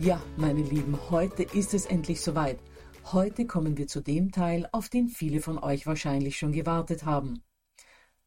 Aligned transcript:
Ja, 0.00 0.22
meine 0.36 0.62
Lieben, 0.62 0.96
heute 1.10 1.42
ist 1.42 1.74
es 1.74 1.84
endlich 1.84 2.20
soweit. 2.20 2.60
Heute 3.12 3.48
kommen 3.48 3.76
wir 3.76 3.88
zu 3.88 4.00
dem 4.00 4.30
Teil, 4.30 4.68
auf 4.70 4.88
den 4.88 5.08
viele 5.08 5.40
von 5.40 5.58
euch 5.58 5.88
wahrscheinlich 5.88 6.38
schon 6.38 6.52
gewartet 6.52 7.04
haben. 7.04 7.42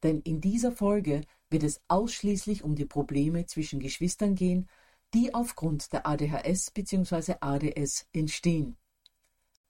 Denn 0.04 0.20
in 0.20 0.42
dieser 0.42 0.74
Folge 0.74 1.22
wird 1.50 1.64
es 1.64 1.80
ausschließlich 1.88 2.66
um 2.66 2.76
die 2.76 2.86
Probleme 2.86 3.46
zwischen 3.46 3.80
Geschwistern 3.80 4.36
gehen, 4.36 4.68
die 5.14 5.34
aufgrund 5.34 5.94
der 5.94 6.06
ADHS 6.06 6.72
bzw. 6.72 7.36
ADS 7.40 8.06
entstehen. 8.12 8.76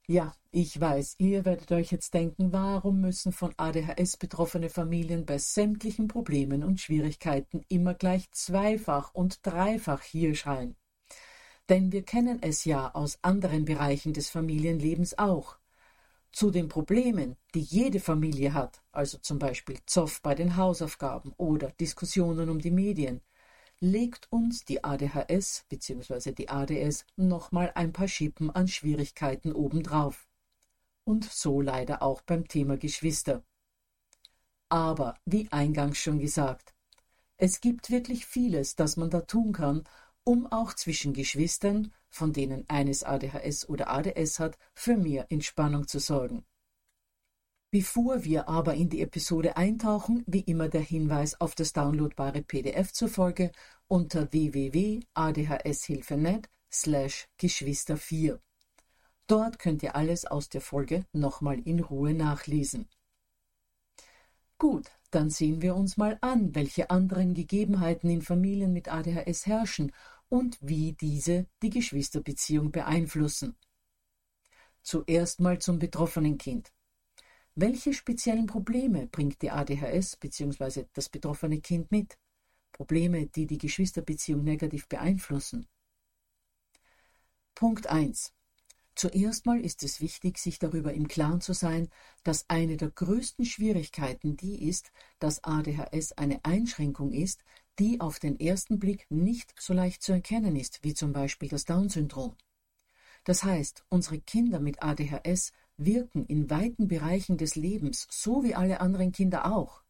Ja, 0.08 0.34
ich 0.50 0.80
weiß, 0.80 1.14
ihr 1.18 1.44
werdet 1.44 1.70
euch 1.70 1.92
jetzt 1.92 2.14
denken, 2.14 2.52
warum 2.52 3.00
müssen 3.00 3.30
von 3.30 3.54
ADHS 3.56 4.16
betroffene 4.16 4.70
Familien 4.70 5.24
bei 5.24 5.38
sämtlichen 5.38 6.08
Problemen 6.08 6.64
und 6.64 6.80
Schwierigkeiten 6.80 7.64
immer 7.68 7.94
gleich 7.94 8.28
zweifach 8.32 9.14
und 9.14 9.46
dreifach 9.46 10.02
hier 10.02 10.34
schreien? 10.34 10.74
Denn 11.68 11.92
wir 11.92 12.02
kennen 12.02 12.42
es 12.42 12.64
ja 12.64 12.94
aus 12.94 13.18
anderen 13.22 13.64
Bereichen 13.64 14.12
des 14.12 14.28
Familienlebens 14.30 15.18
auch. 15.18 15.58
Zu 16.32 16.50
den 16.50 16.68
Problemen, 16.68 17.36
die 17.54 17.60
jede 17.60 18.00
Familie 18.00 18.54
hat, 18.54 18.82
also 18.90 19.18
zum 19.18 19.38
Beispiel 19.38 19.78
Zoff 19.86 20.22
bei 20.22 20.34
den 20.34 20.56
Hausaufgaben 20.56 21.32
oder 21.36 21.70
Diskussionen 21.72 22.48
um 22.48 22.58
die 22.58 22.70
Medien, 22.70 23.20
legt 23.80 24.30
uns 24.30 24.64
die 24.64 24.82
ADHS 24.82 25.66
bzw. 25.68 26.32
die 26.32 26.48
ADS 26.48 27.04
nochmal 27.16 27.72
ein 27.74 27.92
paar 27.92 28.08
Schippen 28.08 28.50
an 28.50 28.68
Schwierigkeiten 28.68 29.52
obendrauf. 29.52 30.28
Und 31.04 31.24
so 31.24 31.60
leider 31.60 32.02
auch 32.02 32.22
beim 32.22 32.48
Thema 32.48 32.76
Geschwister. 32.76 33.44
Aber, 34.68 35.18
wie 35.26 35.50
eingangs 35.50 35.98
schon 35.98 36.18
gesagt, 36.18 36.74
es 37.36 37.60
gibt 37.60 37.90
wirklich 37.90 38.24
vieles, 38.24 38.76
das 38.76 38.96
man 38.96 39.10
da 39.10 39.20
tun 39.20 39.52
kann, 39.52 39.84
um 40.24 40.46
auch 40.46 40.72
zwischen 40.74 41.12
Geschwistern, 41.12 41.92
von 42.08 42.32
denen 42.32 42.64
eines 42.68 43.02
ADHS 43.02 43.68
oder 43.68 43.90
ADS 43.90 44.38
hat, 44.38 44.56
für 44.74 44.96
mehr 44.96 45.26
Entspannung 45.30 45.88
zu 45.88 45.98
sorgen. 45.98 46.44
Bevor 47.70 48.22
wir 48.24 48.48
aber 48.50 48.74
in 48.74 48.90
die 48.90 49.00
Episode 49.00 49.56
eintauchen, 49.56 50.22
wie 50.26 50.40
immer 50.40 50.68
der 50.68 50.82
Hinweis 50.82 51.40
auf 51.40 51.54
das 51.54 51.72
downloadbare 51.72 52.42
PDF 52.42 52.92
zur 52.92 53.08
Folge 53.08 53.50
unter 53.88 54.30
www.adhshilfe.net 54.30 56.50
slash 56.70 57.28
Geschwister 57.38 57.96
4. 57.96 58.38
Dort 59.26 59.58
könnt 59.58 59.82
ihr 59.82 59.96
alles 59.96 60.26
aus 60.26 60.50
der 60.50 60.60
Folge 60.60 61.06
nochmal 61.12 61.60
in 61.60 61.80
Ruhe 61.80 62.12
nachlesen. 62.12 62.90
Gut, 64.62 64.92
dann 65.10 65.28
sehen 65.28 65.60
wir 65.60 65.74
uns 65.74 65.96
mal 65.96 66.18
an, 66.20 66.54
welche 66.54 66.88
anderen 66.88 67.34
Gegebenheiten 67.34 68.08
in 68.08 68.22
Familien 68.22 68.72
mit 68.72 68.86
ADHS 68.86 69.46
herrschen 69.46 69.90
und 70.28 70.56
wie 70.60 70.92
diese 70.92 71.48
die 71.64 71.70
Geschwisterbeziehung 71.70 72.70
beeinflussen. 72.70 73.56
Zuerst 74.80 75.40
mal 75.40 75.58
zum 75.58 75.80
betroffenen 75.80 76.38
Kind. 76.38 76.72
Welche 77.56 77.92
speziellen 77.92 78.46
Probleme 78.46 79.08
bringt 79.08 79.42
die 79.42 79.50
ADHS 79.50 80.16
bzw. 80.18 80.84
das 80.92 81.08
betroffene 81.08 81.60
Kind 81.60 81.90
mit? 81.90 82.16
Probleme, 82.70 83.26
die 83.26 83.48
die 83.48 83.58
Geschwisterbeziehung 83.58 84.44
negativ 84.44 84.86
beeinflussen. 84.86 85.66
Punkt 87.56 87.88
1. 87.88 88.32
Zuerst 88.94 89.46
mal 89.46 89.60
ist 89.60 89.82
es 89.82 90.00
wichtig, 90.00 90.38
sich 90.38 90.58
darüber 90.58 90.92
im 90.92 91.08
Klaren 91.08 91.40
zu 91.40 91.54
sein, 91.54 91.88
dass 92.24 92.48
eine 92.48 92.76
der 92.76 92.90
größten 92.90 93.44
Schwierigkeiten 93.44 94.36
die 94.36 94.68
ist, 94.68 94.92
dass 95.18 95.42
ADHS 95.44 96.12
eine 96.12 96.44
Einschränkung 96.44 97.12
ist, 97.12 97.42
die 97.78 98.00
auf 98.00 98.18
den 98.18 98.38
ersten 98.38 98.78
Blick 98.78 99.06
nicht 99.08 99.54
so 99.58 99.72
leicht 99.72 100.02
zu 100.02 100.12
erkennen 100.12 100.56
ist, 100.56 100.84
wie 100.84 100.92
zum 100.92 101.12
Beispiel 101.12 101.48
das 101.48 101.64
Down-Syndrom. 101.64 102.36
Das 103.24 103.44
heißt, 103.44 103.84
unsere 103.88 104.20
Kinder 104.20 104.60
mit 104.60 104.82
ADHS 104.82 105.52
wirken 105.78 106.26
in 106.26 106.50
weiten 106.50 106.88
Bereichen 106.88 107.38
des 107.38 107.54
Lebens, 107.54 108.06
so 108.10 108.44
wie 108.44 108.54
alle 108.54 108.80
anderen 108.80 109.12
Kinder 109.12 109.46
auch. 109.46 109.82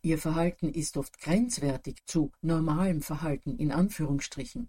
Ihr 0.00 0.18
Verhalten 0.18 0.68
ist 0.68 0.96
oft 0.96 1.18
grenzwertig 1.18 2.04
zu 2.06 2.30
normalem 2.40 3.02
Verhalten 3.02 3.56
in 3.56 3.72
Anführungsstrichen. 3.72 4.68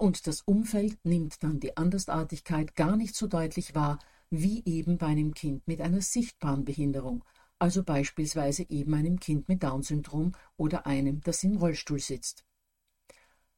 Und 0.00 0.26
das 0.26 0.40
Umfeld 0.40 0.96
nimmt 1.04 1.42
dann 1.42 1.60
die 1.60 1.76
Andersartigkeit 1.76 2.74
gar 2.74 2.96
nicht 2.96 3.14
so 3.14 3.26
deutlich 3.26 3.74
wahr, 3.74 3.98
wie 4.30 4.62
eben 4.64 4.96
bei 4.96 5.08
einem 5.08 5.34
Kind 5.34 5.68
mit 5.68 5.82
einer 5.82 6.00
sichtbaren 6.00 6.64
Behinderung, 6.64 7.22
also 7.58 7.84
beispielsweise 7.84 8.64
eben 8.70 8.94
einem 8.94 9.20
Kind 9.20 9.46
mit 9.50 9.62
Down-Syndrom 9.62 10.32
oder 10.56 10.86
einem, 10.86 11.20
das 11.20 11.44
im 11.44 11.58
Rollstuhl 11.58 11.98
sitzt. 11.98 12.46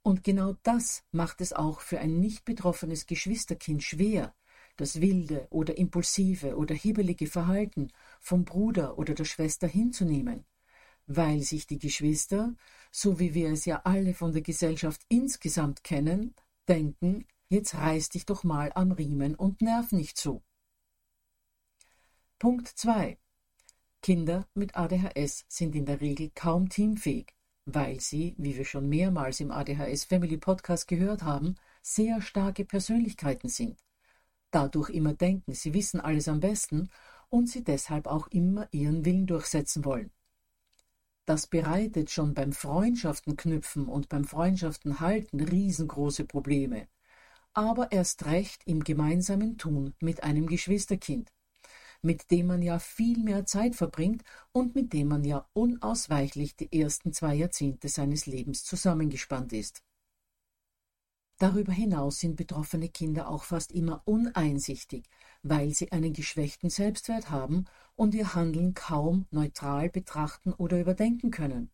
Und 0.03 0.25
genau 0.25 0.57
das 0.65 1.05
macht 1.13 1.41
es 1.41 1.53
auch 1.53 1.81
für 1.81 2.01
ein 2.01 2.19
nicht 2.19 2.45
betroffenes 2.45 3.07
Geschwisterkind 3.07 3.85
schwer, 3.85 4.35
das 4.77 5.01
wilde 5.01 5.47
oder 5.51 5.79
impulsive 5.79 6.57
oder 6.57 6.75
hibbelige 6.75 7.29
Verhalten 7.29 7.93
vom 8.19 8.45
Bruder 8.45 8.99
oder 8.99 9.15
der 9.15 9.27
Schwester 9.27 9.69
hinzunehmen, 9.69 10.45
weil 11.07 11.41
sich 11.41 11.67
die 11.67 11.79
Geschwister, 11.79 12.55
so 12.91 13.19
wie 13.19 13.35
wir 13.35 13.51
es 13.51 13.65
ja 13.65 13.83
alle 13.85 14.15
von 14.15 14.33
der 14.33 14.43
Gesellschaft 14.43 15.03
insgesamt 15.09 15.85
kennen, 15.85 16.35
denken, 16.69 17.27
jetzt 17.49 17.75
reiß 17.75 18.11
dich 18.11 18.27
doch 18.27 18.45
mal 18.45 18.73
am 18.75 18.93
Riemen 18.93 19.35
und 19.35 19.63
nerv 19.63 19.93
nicht 19.93 20.17
zu. 20.17 20.43
Punkt 22.39 22.69
2. 22.69 23.19
Kinder 24.03 24.49
mit 24.55 24.75
ADHS 24.75 25.45
sind 25.49 25.77
in 25.77 25.87
der 25.87 26.01
Regel 26.01 26.31
kaum 26.35 26.69
teamfähig, 26.69 27.33
weil 27.67 28.01
sie, 28.01 28.35
wie 28.37 28.57
wir 28.57 28.65
schon 28.65 28.89
mehrmals 28.89 29.39
im 29.39 29.53
ADHS 29.53 30.05
Family 30.05 30.37
Podcast 30.37 30.89
gehört 30.89 31.23
haben, 31.23 31.55
sehr 31.83 32.21
starke 32.21 32.65
Persönlichkeiten 32.65 33.49
sind. 33.49 33.79
Dadurch 34.51 34.91
immer 34.91 35.15
denken, 35.15 35.55
sie 35.55 35.73
wissen 35.73 36.01
alles 36.01 36.29
am 36.29 36.41
besten 36.41 36.91
und 37.29 37.49
sie 37.49 37.65
deshalb 37.65 38.07
auch 38.07 38.27
immer 38.29 38.69
ihren 38.73 39.05
Willen 39.05 39.27
durchsetzen 39.27 39.85
wollen. 39.85 40.11
Das 41.25 41.47
bereitet 41.47 42.11
schon 42.11 42.35
beim 42.35 42.53
Freundschaften 42.53 43.37
knüpfen 43.37 43.87
und 43.87 44.09
beim 44.09 44.25
Freundschaften 44.25 44.99
halten 44.99 45.41
riesengroße 45.41 46.25
Probleme, 46.25 46.89
aber 47.55 47.93
erst 47.93 48.25
recht 48.27 48.63
im 48.67 48.83
gemeinsamen 48.83 49.57
Tun 49.57 49.95
mit 50.01 50.25
einem 50.25 50.47
Geschwisterkind, 50.47 51.33
mit 52.03 52.31
dem 52.33 52.49
man 52.49 52.61
ja 52.61 52.81
viel 52.81 53.19
mehr 53.23 53.47
Zeit 53.47 53.77
verbringt 53.77 54.25
und 54.51 54.75
mit 54.75 54.93
dem 54.93 55.09
man 55.09 55.23
ja 55.23 55.49
unausweichlich 55.53 56.57
die 56.57 56.81
ersten 56.81 57.13
zwei 57.13 57.35
Jahrzehnte 57.35 57.89
seines 57.89 58.27
Lebens 58.27 58.65
zusammengespannt 58.65 59.53
ist. 59.53 59.85
Darüber 61.39 61.73
hinaus 61.73 62.19
sind 62.21 62.37
betroffene 62.37 62.89
Kinder 62.89 63.29
auch 63.29 63.45
fast 63.45 63.73
immer 63.73 64.03
uneinsichtig, 64.07 65.09
weil 65.43 65.75
sie 65.75 65.93
einen 65.93 66.13
geschwächten 66.13 66.71
Selbstwert 66.71 67.31
haben 67.31 67.67
und 67.97 68.15
ihr 68.15 68.35
Handeln 68.35 68.75
kaum 68.75 69.27
neutral 69.31 69.89
betrachten 69.91 70.53
oder 70.53 70.81
überdenken 70.81 71.31
können. 71.31 71.71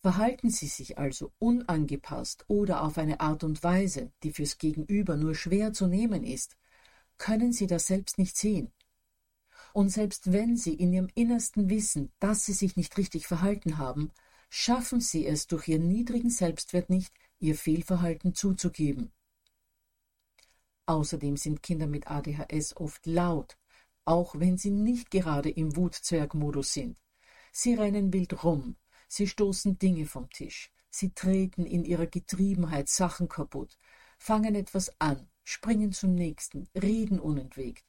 Verhalten 0.00 0.50
sie 0.50 0.68
sich 0.68 0.98
also 0.98 1.32
unangepasst 1.38 2.44
oder 2.46 2.82
auf 2.82 2.98
eine 2.98 3.20
Art 3.20 3.42
und 3.42 3.62
Weise, 3.62 4.12
die 4.22 4.32
fürs 4.32 4.58
Gegenüber 4.58 5.16
nur 5.16 5.34
schwer 5.34 5.72
zu 5.72 5.86
nehmen 5.86 6.22
ist, 6.22 6.56
können 7.16 7.52
sie 7.52 7.66
das 7.66 7.86
selbst 7.86 8.16
nicht 8.16 8.36
sehen. 8.36 8.70
Und 9.72 9.90
selbst 9.90 10.32
wenn 10.32 10.56
sie 10.56 10.74
in 10.74 10.92
ihrem 10.92 11.08
Innersten 11.14 11.68
wissen, 11.68 12.12
dass 12.20 12.44
sie 12.44 12.52
sich 12.52 12.76
nicht 12.76 12.96
richtig 12.96 13.26
verhalten 13.26 13.78
haben, 13.78 14.12
schaffen 14.48 15.00
sie 15.00 15.26
es 15.26 15.46
durch 15.46 15.68
ihren 15.68 15.88
niedrigen 15.88 16.30
Selbstwert 16.30 16.90
nicht, 16.90 17.12
ihr 17.40 17.54
Fehlverhalten 17.54 18.34
zuzugeben. 18.34 19.10
Außerdem 20.88 21.36
sind 21.36 21.62
Kinder 21.62 21.86
mit 21.86 22.10
ADHS 22.10 22.74
oft 22.78 23.04
laut, 23.04 23.58
auch 24.06 24.34
wenn 24.38 24.56
sie 24.56 24.70
nicht 24.70 25.10
gerade 25.10 25.50
im 25.50 25.76
Wutzwergmodus 25.76 26.72
sind. 26.72 26.96
Sie 27.52 27.74
rennen 27.74 28.10
wild 28.14 28.42
rum, 28.42 28.76
sie 29.06 29.26
stoßen 29.26 29.78
Dinge 29.78 30.06
vom 30.06 30.30
Tisch, 30.30 30.72
sie 30.88 31.12
treten 31.12 31.66
in 31.66 31.84
ihrer 31.84 32.06
Getriebenheit 32.06 32.88
Sachen 32.88 33.28
kaputt, 33.28 33.76
fangen 34.16 34.54
etwas 34.54 34.90
an, 34.98 35.28
springen 35.44 35.92
zum 35.92 36.14
nächsten, 36.14 36.70
reden 36.74 37.20
unentwegt. 37.20 37.84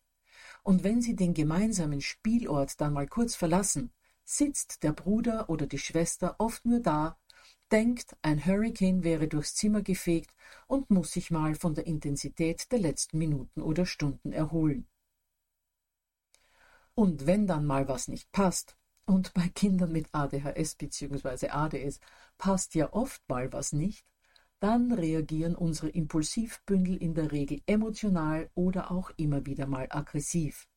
Und 0.64 0.84
wenn 0.84 1.02
sie 1.02 1.16
den 1.16 1.34
gemeinsamen 1.34 2.02
Spielort 2.02 2.82
dann 2.82 2.92
mal 2.92 3.08
kurz 3.08 3.34
verlassen, 3.34 3.94
sitzt 4.26 4.84
der 4.84 4.92
Bruder 4.92 5.50
oder 5.50 5.68
die 5.68 5.78
Schwester 5.78 6.36
oft 6.38 6.66
nur 6.66 6.82
da 6.82 7.18
denkt, 7.72 8.16
ein 8.22 8.46
Hurricane 8.46 9.04
wäre 9.04 9.28
durchs 9.28 9.56
Zimmer 9.56 9.82
gefegt 9.82 10.34
und 10.68 10.90
muss 10.90 11.12
sich 11.12 11.32
mal 11.32 11.56
von 11.56 11.74
der 11.74 11.88
Intensität 11.88 12.72
der 12.72 12.80
letzten 12.80 13.18
Minuten 13.18 13.62
oder 13.62 13.86
Stunden 13.86 14.32
erholen. 14.32 14.88
Und 16.96 17.26
wenn 17.26 17.48
dann 17.48 17.66
mal 17.66 17.88
was 17.88 18.08
nicht 18.08 18.32
passt, 18.32 18.76
und 19.10 19.34
bei 19.34 19.48
Kindern 19.50 19.92
mit 19.92 20.08
ADHS 20.12 20.76
bzw. 20.76 21.50
ADS 21.50 22.00
passt 22.38 22.76
ja 22.76 22.94
oft 22.94 23.28
mal 23.28 23.52
was 23.52 23.74
nicht, 23.74 24.06
dann 24.60 24.92
reagieren 24.92 25.56
unsere 25.56 25.90
Impulsivbündel 25.90 26.98
in 26.98 27.16
der 27.16 27.32
Regel 27.32 27.62
emotional 27.66 28.52
oder 28.54 28.92
auch 28.92 29.10
immer 29.18 29.46
wieder 29.46 29.66
mal 29.66 29.88
aggressiv. 29.90 30.68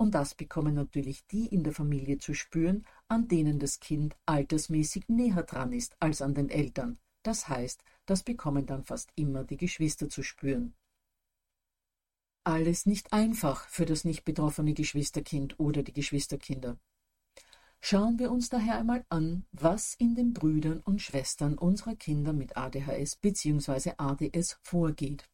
Und 0.00 0.14
das 0.14 0.34
bekommen 0.34 0.72
natürlich 0.72 1.26
die 1.26 1.48
in 1.48 1.62
der 1.62 1.74
Familie 1.74 2.16
zu 2.16 2.32
spüren, 2.32 2.86
an 3.08 3.28
denen 3.28 3.58
das 3.58 3.80
Kind 3.80 4.16
altersmäßig 4.24 5.10
näher 5.10 5.42
dran 5.42 5.74
ist 5.74 5.94
als 6.00 6.22
an 6.22 6.32
den 6.32 6.48
Eltern. 6.48 6.98
Das 7.22 7.48
heißt, 7.48 7.84
das 8.06 8.22
bekommen 8.22 8.64
dann 8.64 8.82
fast 8.82 9.12
immer 9.14 9.44
die 9.44 9.58
Geschwister 9.58 10.08
zu 10.08 10.22
spüren. 10.22 10.72
Alles 12.44 12.86
nicht 12.86 13.12
einfach 13.12 13.68
für 13.68 13.84
das 13.84 14.06
nicht 14.06 14.24
betroffene 14.24 14.72
Geschwisterkind 14.72 15.60
oder 15.60 15.82
die 15.82 15.92
Geschwisterkinder. 15.92 16.78
Schauen 17.82 18.18
wir 18.18 18.30
uns 18.30 18.48
daher 18.48 18.78
einmal 18.78 19.04
an, 19.10 19.44
was 19.52 19.92
in 19.92 20.14
den 20.14 20.32
Brüdern 20.32 20.80
und 20.80 21.02
Schwestern 21.02 21.58
unserer 21.58 21.94
Kinder 21.94 22.32
mit 22.32 22.56
ADHS 22.56 23.16
bzw. 23.16 23.92
ADS 23.98 24.58
vorgeht. 24.62 25.29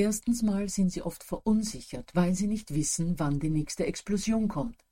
Erstens 0.00 0.40
mal 0.40 0.66
sind 0.70 0.88
sie 0.88 1.02
oft 1.02 1.22
verunsichert, 1.22 2.14
weil 2.14 2.34
sie 2.34 2.46
nicht 2.46 2.74
wissen, 2.74 3.18
wann 3.18 3.38
die 3.38 3.50
nächste 3.50 3.84
Explosion 3.84 4.48
kommt, 4.48 4.82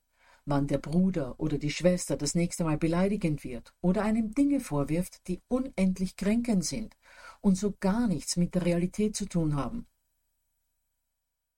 wann 0.45 0.67
der 0.67 0.77
Bruder 0.77 1.41
oder 1.41 1.57
die 1.57 1.71
Schwester 1.71 2.19
das 2.19 2.35
nächste 2.35 2.65
Mal 2.65 2.77
beleidigend 2.77 3.43
wird 3.43 3.73
oder 3.81 4.03
einem 4.03 4.35
Dinge 4.35 4.61
vorwirft, 4.61 5.27
die 5.27 5.41
unendlich 5.49 6.19
kränkend 6.19 6.63
sind 6.63 6.95
und 7.41 7.57
so 7.57 7.75
gar 7.81 8.07
nichts 8.07 8.37
mit 8.37 8.55
der 8.55 8.67
Realität 8.67 9.17
zu 9.17 9.25
tun 9.25 9.57
haben. 9.57 9.87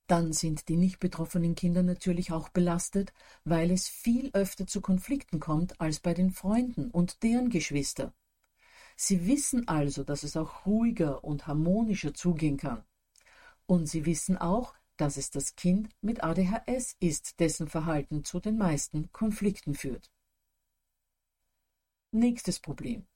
Dann 0.06 0.32
sind 0.32 0.68
die 0.68 0.76
nicht 0.76 1.00
betroffenen 1.00 1.56
Kinder 1.56 1.82
natürlich 1.82 2.30
auch 2.30 2.50
belastet, 2.50 3.12
weil 3.42 3.72
es 3.72 3.88
viel 3.88 4.30
öfter 4.32 4.68
zu 4.68 4.80
Konflikten 4.80 5.40
kommt 5.40 5.80
als 5.80 5.98
bei 5.98 6.14
den 6.14 6.30
Freunden 6.30 6.92
und 6.92 7.24
deren 7.24 7.50
Geschwister. 7.50 8.14
Sie 8.96 9.26
wissen 9.26 9.66
also, 9.66 10.04
dass 10.04 10.22
es 10.22 10.36
auch 10.36 10.66
ruhiger 10.66 11.24
und 11.24 11.48
harmonischer 11.48 12.14
zugehen 12.14 12.56
kann. 12.56 12.84
Und 13.70 13.86
sie 13.86 14.04
wissen 14.04 14.36
auch, 14.36 14.74
dass 14.96 15.16
es 15.16 15.30
das 15.30 15.54
Kind 15.54 15.90
mit 16.00 16.24
ADHS 16.24 16.96
ist, 16.98 17.38
dessen 17.38 17.68
Verhalten 17.68 18.24
zu 18.24 18.40
den 18.40 18.58
meisten 18.58 19.12
Konflikten 19.12 19.76
führt. 19.76 20.10
Nächstes 22.10 22.58
Problem. 22.58 23.06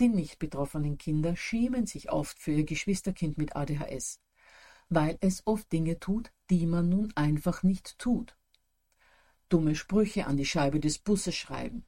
Die 0.00 0.08
nicht 0.08 0.38
betroffenen 0.38 0.96
Kinder 0.96 1.36
schämen 1.36 1.84
sich 1.84 2.10
oft 2.10 2.38
für 2.38 2.52
ihr 2.52 2.64
Geschwisterkind 2.64 3.36
mit 3.36 3.54
ADHS, 3.54 4.18
weil 4.88 5.18
es 5.20 5.46
oft 5.46 5.70
Dinge 5.70 6.00
tut, 6.00 6.32
die 6.48 6.64
man 6.64 6.88
nun 6.88 7.12
einfach 7.14 7.62
nicht 7.62 7.98
tut. 7.98 8.34
Dumme 9.50 9.74
Sprüche 9.74 10.26
an 10.26 10.38
die 10.38 10.46
Scheibe 10.46 10.80
des 10.80 10.98
Busses 10.98 11.36
schreiben, 11.36 11.84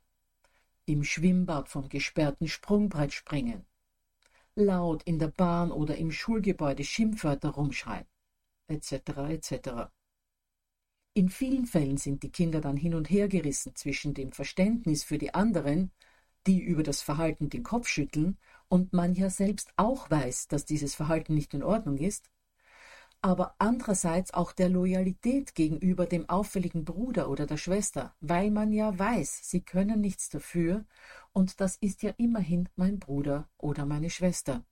im 0.85 1.05
Schwimmbad 1.05 1.71
vom 1.71 1.89
gesperrten 1.89 2.49
Sprungbrett 2.49 3.15
springen, 3.15 3.65
laut 4.57 5.03
in 5.05 5.19
der 5.19 5.29
Bahn 5.29 5.73
oder 5.73 5.97
im 5.97 6.13
Schulgebäude 6.13 6.85
Schimpfwörter 6.85 7.49
rumschreien, 7.49 8.10
etc. 8.71 9.29
etc. 9.29 9.91
In 11.13 11.29
vielen 11.29 11.67
Fällen 11.67 11.97
sind 11.97 12.23
die 12.23 12.31
Kinder 12.31 12.61
dann 12.61 12.77
hin 12.77 12.95
und 12.95 13.11
her 13.11 13.29
gerissen 13.29 13.75
zwischen 13.75 14.15
dem 14.15 14.33
Verständnis 14.33 15.03
für 15.05 15.19
die 15.19 15.35
anderen, 15.35 15.91
die 16.47 16.61
über 16.61 16.83
das 16.83 17.03
Verhalten 17.03 17.51
den 17.51 17.63
Kopf 17.65 17.89
schütteln, 17.89 18.39
und 18.69 18.93
man 18.93 19.15
ja 19.15 19.29
selbst 19.29 19.73
auch 19.77 20.11
weiß, 20.11 20.47
dass 20.47 20.65
dieses 20.65 20.95
Verhalten 20.95 21.35
nicht 21.35 21.53
in 21.55 21.65
Ordnung 21.65 21.99
ist, 21.99 22.31
aber 23.23 23.55
andererseits 23.59 24.33
auch 24.33 24.53
der 24.53 24.69
Loyalität 24.69 25.55
gegenüber 25.55 26.07
dem 26.07 26.29
auffälligen 26.29 26.85
Bruder 26.85 27.29
oder 27.29 27.47
der 27.47 27.59
Schwester, 27.59 28.15
weil 28.21 28.51
man 28.51 28.73
ja 28.73 28.99
weiß, 28.99 29.51
sie 29.51 29.63
können 29.63 30.01
nichts 30.01 30.29
dafür, 30.31 30.87
und 31.33 31.61
das 31.61 31.77
ist 31.77 32.03
ja 32.03 32.13
immerhin 32.17 32.69
mein 32.77 32.99
Bruder 32.99 33.49
oder 33.59 33.85
meine 33.85 34.09
Schwester. 34.09 34.65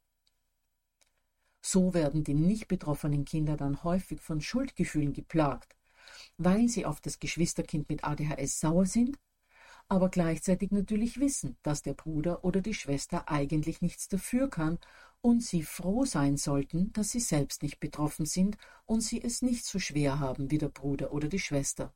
So 1.61 1.95
werden 1.95 2.25
die 2.25 2.35
nicht 2.35 2.69
betroffenen 2.69 3.25
Kinder 3.25 3.57
dann 3.57 3.83
häufig 3.85 4.21
von 4.21 4.41
Schuldgefühlen 4.41 5.13
geplagt, 5.13 5.77
weil 6.37 6.69
sie 6.69 6.87
auf 6.87 7.01
das 7.01 7.19
Geschwisterkind 7.19 7.89
mit 7.89 8.05
ADHS 8.05 8.61
sauer 8.61 8.87
sind, 8.87 9.19
aber 9.89 10.11
gleichzeitig 10.11 10.71
natürlich 10.71 11.19
wissen, 11.19 11.57
dass 11.63 11.83
der 11.83 11.95
Bruder 11.95 12.45
oder 12.45 12.61
die 12.61 12.75
Schwester 12.75 13.29
eigentlich 13.29 13.81
nichts 13.81 14.09
dafür 14.09 14.49
kann 14.51 14.79
und 15.21 15.43
sie 15.43 15.63
froh 15.63 16.05
sein 16.05 16.37
sollten, 16.37 16.93
dass 16.93 17.11
sie 17.11 17.21
selbst 17.21 17.63
nicht 17.63 17.81
betroffen 17.81 18.27
sind 18.27 18.57
und 18.85 19.01
sie 19.01 19.23
es 19.23 19.43
nicht 19.43 19.65
so 19.65 19.79
schwer 19.79 20.21
haben 20.21 20.51
wie 20.51 20.59
der 20.59 20.69
Bruder 20.69 21.13
oder 21.13 21.29
die 21.29 21.39
Schwester. 21.39 21.95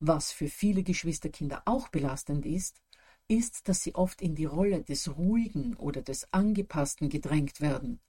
Was 0.00 0.32
für 0.32 0.48
viele 0.48 0.82
Geschwisterkinder 0.82 1.62
auch 1.66 1.88
belastend 1.88 2.44
ist, 2.44 2.82
ist, 3.30 3.68
dass 3.68 3.82
sie 3.82 3.94
oft 3.94 4.20
in 4.20 4.34
die 4.34 4.44
Rolle 4.44 4.82
des 4.82 5.16
Ruhigen 5.16 5.76
oder 5.76 6.02
des 6.02 6.32
Angepassten 6.32 7.08
gedrängt 7.08 7.60
werden, 7.60 8.00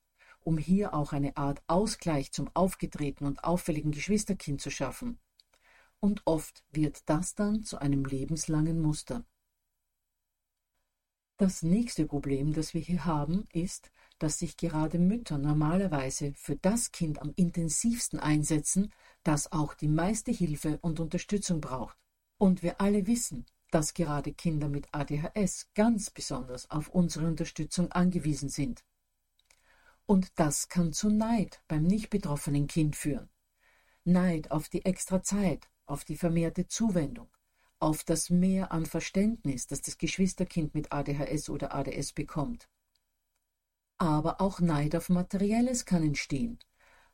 um 0.42 0.58
hier 0.58 0.96
auch 0.96 1.14
eine 1.14 1.38
Art 1.38 1.62
Ausgleich 1.68 2.32
zum 2.32 2.50
aufgetretenen 2.56 3.34
und 3.34 3.44
auffälligen 3.44 3.92
Geschwisterkind 3.92 4.60
zu 4.60 4.72
schaffen. 4.72 5.20
Und 6.00 6.24
oft 6.26 6.64
wird 6.72 7.04
das 7.06 7.36
dann 7.36 7.64
zu 7.64 7.78
einem 7.78 8.04
lebenslangen 8.04 8.82
Muster. 8.82 9.24
Das 11.38 11.62
nächste 11.62 12.06
Problem, 12.06 12.54
das 12.54 12.74
wir 12.74 12.82
hier 12.82 13.06
haben, 13.06 13.48
ist, 13.54 13.92
dass 14.18 14.40
sich 14.40 14.58
gerade 14.58 15.00
Mütter 15.00 15.38
normalerweise 15.38 16.34
für 16.36 16.56
das 16.56 16.92
Kind 16.92 17.22
am 17.22 17.32
intensivsten 17.36 18.20
einsetzen, 18.20 18.92
das 19.24 19.52
auch 19.52 19.76
die 19.76 19.88
meiste 19.88 20.32
Hilfe 20.32 20.80
und 20.82 21.00
Unterstützung 21.00 21.62
braucht. 21.62 21.98
Und 22.38 22.64
wir 22.64 22.82
alle 22.82 23.06
wissen, 23.06 23.46
dass 23.72 23.94
gerade 23.94 24.34
Kinder 24.34 24.68
mit 24.68 24.88
ADHS 24.92 25.72
ganz 25.74 26.10
besonders 26.10 26.70
auf 26.70 26.90
unsere 26.90 27.26
Unterstützung 27.26 27.92
angewiesen 27.92 28.50
sind. 28.50 28.84
Und 30.06 30.40
das 30.40 30.68
kann 30.68 30.94
zu 30.94 31.10
Neid 31.10 31.62
beim 31.68 31.84
nicht 31.84 32.10
betroffenen 32.10 32.68
Kind 32.68 32.96
führen. 32.96 33.30
Neid 34.04 34.52
auf 34.52 34.68
die 34.68 34.84
extra 34.86 35.24
Zeit, 35.24 35.70
auf 35.86 36.04
die 36.04 36.18
vermehrte 36.18 36.68
Zuwendung, 36.68 37.30
auf 37.80 38.04
das 38.04 38.30
Mehr 38.30 38.72
an 38.72 38.86
Verständnis, 38.86 39.68
das 39.68 39.82
das 39.82 39.98
Geschwisterkind 39.98 40.74
mit 40.76 40.92
ADHS 40.92 41.50
oder 41.50 41.74
ADS 41.74 42.14
bekommt. 42.14 42.70
Aber 43.98 44.42
auch 44.42 44.60
Neid 44.60 44.96
auf 44.96 45.10
Materielles 45.10 45.86
kann 45.86 46.04
entstehen, 46.04 46.60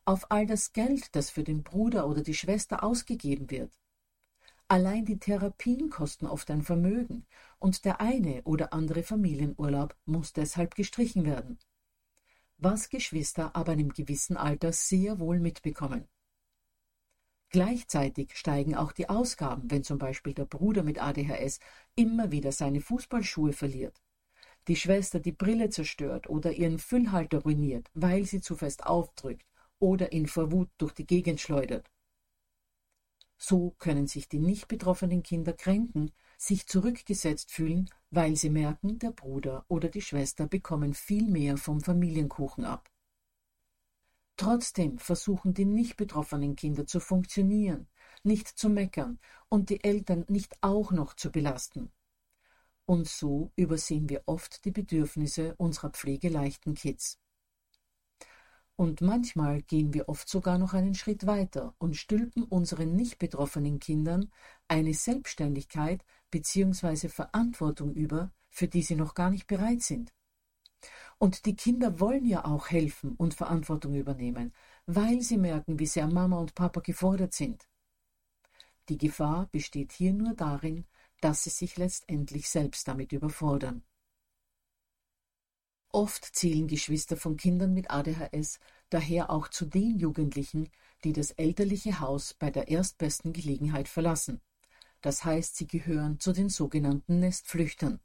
auf 0.05 0.31
all 0.31 0.45
das 0.45 0.71
Geld, 0.71 1.15
das 1.15 1.29
für 1.29 1.43
den 1.43 1.63
Bruder 1.63 2.07
oder 2.07 2.21
die 2.21 2.33
Schwester 2.33 2.83
ausgegeben 2.83 3.51
wird. 3.51 3.77
Allein 4.69 5.05
die 5.05 5.17
Therapien 5.17 5.89
kosten 5.89 6.25
oft 6.25 6.51
ein 6.51 6.61
Vermögen, 6.61 7.25
und 7.57 7.85
der 7.85 8.01
eine 8.01 8.43
oder 8.43 8.73
andere 8.73 9.01
Familienurlaub 9.01 9.95
muss 10.05 10.33
deshalb 10.33 10.75
gestrichen 10.75 11.25
werden. 11.25 11.57
Was 12.57 12.89
Geschwister 12.89 13.55
aber 13.55 13.73
in 13.73 13.79
einem 13.79 13.93
gewissen 13.93 14.35
Alter 14.35 14.73
sehr 14.73 15.19
wohl 15.19 15.39
mitbekommen. 15.39 16.07
Gleichzeitig 17.49 18.35
steigen 18.35 18.75
auch 18.75 18.91
die 18.91 19.07
Ausgaben, 19.07 19.71
wenn 19.71 19.83
zum 19.83 19.99
Beispiel 19.99 20.33
der 20.33 20.45
Bruder 20.45 20.83
mit 20.83 21.01
ADHS 21.01 21.59
immer 21.95 22.31
wieder 22.31 22.51
seine 22.51 22.81
Fußballschuhe 22.81 23.53
verliert, 23.53 24.01
die 24.67 24.75
Schwester 24.75 25.21
die 25.21 25.31
Brille 25.31 25.69
zerstört 25.69 26.29
oder 26.29 26.51
ihren 26.51 26.77
Füllhalter 26.77 27.39
ruiniert, 27.39 27.89
weil 27.93 28.25
sie 28.25 28.41
zu 28.41 28.57
fest 28.57 28.85
aufdrückt 28.85 29.45
oder 29.79 30.11
ihn 30.11 30.27
vor 30.27 30.51
Wut 30.51 30.69
durch 30.77 30.91
die 30.91 31.05
Gegend 31.05 31.39
schleudert. 31.39 31.89
So 33.37 33.75
können 33.77 34.07
sich 34.07 34.27
die 34.27 34.39
nicht 34.39 34.67
betroffenen 34.67 35.21
Kinder 35.23 35.53
kränken, 35.53 36.11
sich 36.37 36.67
zurückgesetzt 36.67 37.51
fühlen, 37.51 37.89
weil 38.09 38.35
sie 38.35 38.49
merken, 38.49 38.99
der 38.99 39.11
Bruder 39.11 39.65
oder 39.67 39.89
die 39.89 40.01
Schwester 40.01 40.47
bekommen 40.47 40.93
viel 40.93 41.27
mehr 41.27 41.57
vom 41.57 41.81
Familienkuchen 41.81 42.65
ab. 42.65 42.89
Trotzdem 44.37 44.99
versuchen 44.99 45.53
die 45.53 45.65
nicht 45.65 45.97
betroffenen 45.97 46.55
Kinder 46.55 46.85
zu 46.85 46.99
funktionieren, 46.99 47.87
nicht 48.23 48.47
zu 48.47 48.69
meckern 48.69 49.19
und 49.49 49.69
die 49.69 49.83
Eltern 49.83 50.25
nicht 50.27 50.57
auch 50.61 50.91
noch 50.91 51.15
zu 51.15 51.31
belasten. 51.31 51.91
Und 52.85 53.07
so 53.07 53.51
übersehen 53.55 54.09
wir 54.09 54.23
oft 54.27 54.63
die 54.63 54.71
Bedürfnisse 54.71 55.55
unserer 55.57 55.89
pflegeleichten 55.89 56.75
Kids. 56.75 57.19
Und 58.79 59.01
manchmal 59.01 59.63
gehen 59.63 59.95
wir 59.95 60.07
oft 60.07 60.29
sogar 60.29 60.59
noch 60.59 60.75
einen 60.75 60.93
Schritt 60.93 61.25
weiter 61.25 61.73
und 61.79 61.97
stülpen 61.97 62.43
unseren 62.43 62.95
nicht 62.95 63.17
betroffenen 63.17 63.79
Kindern 63.79 64.31
eine 64.67 64.93
Selbstständigkeit 64.93 66.05
bzw. 66.29 67.09
Verantwortung 67.09 67.91
über, 67.95 68.31
für 68.49 68.67
die 68.67 68.83
sie 68.83 68.95
noch 68.95 69.15
gar 69.15 69.31
nicht 69.31 69.47
bereit 69.47 69.81
sind. 69.81 70.13
Und 71.17 71.47
die 71.47 71.55
Kinder 71.55 71.99
wollen 71.99 72.25
ja 72.25 72.45
auch 72.45 72.69
helfen 72.69 73.15
und 73.15 73.33
Verantwortung 73.33 73.95
übernehmen, 73.95 74.53
weil 74.85 75.21
sie 75.21 75.37
merken, 75.37 75.79
wie 75.79 75.87
sehr 75.87 76.07
Mama 76.07 76.37
und 76.37 76.53
Papa 76.53 76.81
gefordert 76.81 77.33
sind. 77.33 77.67
Die 78.89 78.99
Gefahr 78.99 79.47
besteht 79.51 79.91
hier 79.91 80.13
nur 80.13 80.35
darin, 80.35 80.85
dass 81.19 81.43
sie 81.43 81.49
sich 81.49 81.77
letztendlich 81.77 82.47
selbst 82.47 82.87
damit 82.87 83.11
überfordern. 83.11 83.83
Oft 85.91 86.35
zählen 86.35 86.67
Geschwister 86.67 87.17
von 87.17 87.37
Kindern 87.37 87.73
mit 87.73 87.89
ADHS 87.89 88.59
daher 88.89 89.29
auch 89.29 89.47
zu 89.47 89.65
den 89.65 89.97
Jugendlichen, 89.97 90.69
die 91.03 91.13
das 91.13 91.31
elterliche 91.31 91.99
Haus 91.99 92.33
bei 92.33 92.51
der 92.51 92.67
erstbesten 92.67 93.33
Gelegenheit 93.33 93.87
verlassen. 93.87 94.41
Das 95.01 95.23
heißt, 95.23 95.55
sie 95.55 95.67
gehören 95.67 96.19
zu 96.19 96.33
den 96.33 96.49
sogenannten 96.49 97.19
Nestflüchtern. 97.19 97.99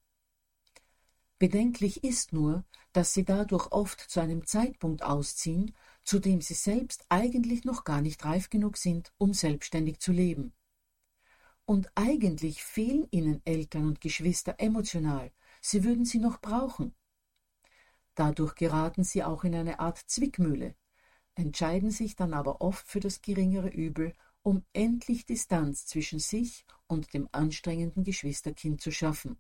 Bedenklich 1.39 2.05
ist 2.05 2.33
nur, 2.33 2.65
dass 2.93 3.15
sie 3.15 3.25
dadurch 3.25 3.73
oft 3.73 4.01
zu 4.01 4.21
einem 4.21 4.47
Zeitpunkt 4.47 5.03
ausziehen, 5.03 5.75
zu 6.05 6.21
dem 6.21 6.41
sie 6.41 6.55
selbst 6.55 7.05
eigentlich 7.09 7.65
noch 7.65 7.85
gar 7.85 8.01
nicht 8.01 8.25
reif 8.25 8.49
genug 8.49 8.77
sind, 8.77 9.13
um 9.19 9.35
selbstständig 9.35 9.99
zu 9.99 10.13
leben. 10.13 10.53
Und 11.65 11.91
eigentlich 11.95 12.63
fehlen 12.63 13.09
ihnen 13.11 13.41
Eltern 13.45 13.87
und 13.87 14.01
Geschwister 14.01 14.55
emotional, 14.59 15.33
sie 15.61 15.85
würden 15.85 16.05
sie 16.05 16.19
noch 16.19 16.41
brauchen. 16.41 16.95
Dadurch 18.15 18.55
geraten 18.55 19.05
sie 19.05 19.25
auch 19.25 19.45
in 19.45 19.55
eine 19.55 19.81
Art 19.81 19.99
Zwickmühle, 19.99 20.75
entscheiden 21.35 21.91
sich 21.91 22.15
dann 22.17 22.35
aber 22.35 22.61
oft 22.61 22.87
für 22.87 23.01
das 23.01 23.23
geringere 23.23 23.69
Übel, 23.69 24.13
um 24.43 24.65
endlich 24.73 25.25
Distanz 25.25 25.87
zwischen 25.87 26.19
sich 26.19 26.67
und 26.87 27.15
dem 27.15 27.29
anstrengenden 27.33 28.05
Geschwisterkind 28.05 28.81
zu 28.81 28.91
schaffen. 28.91 29.39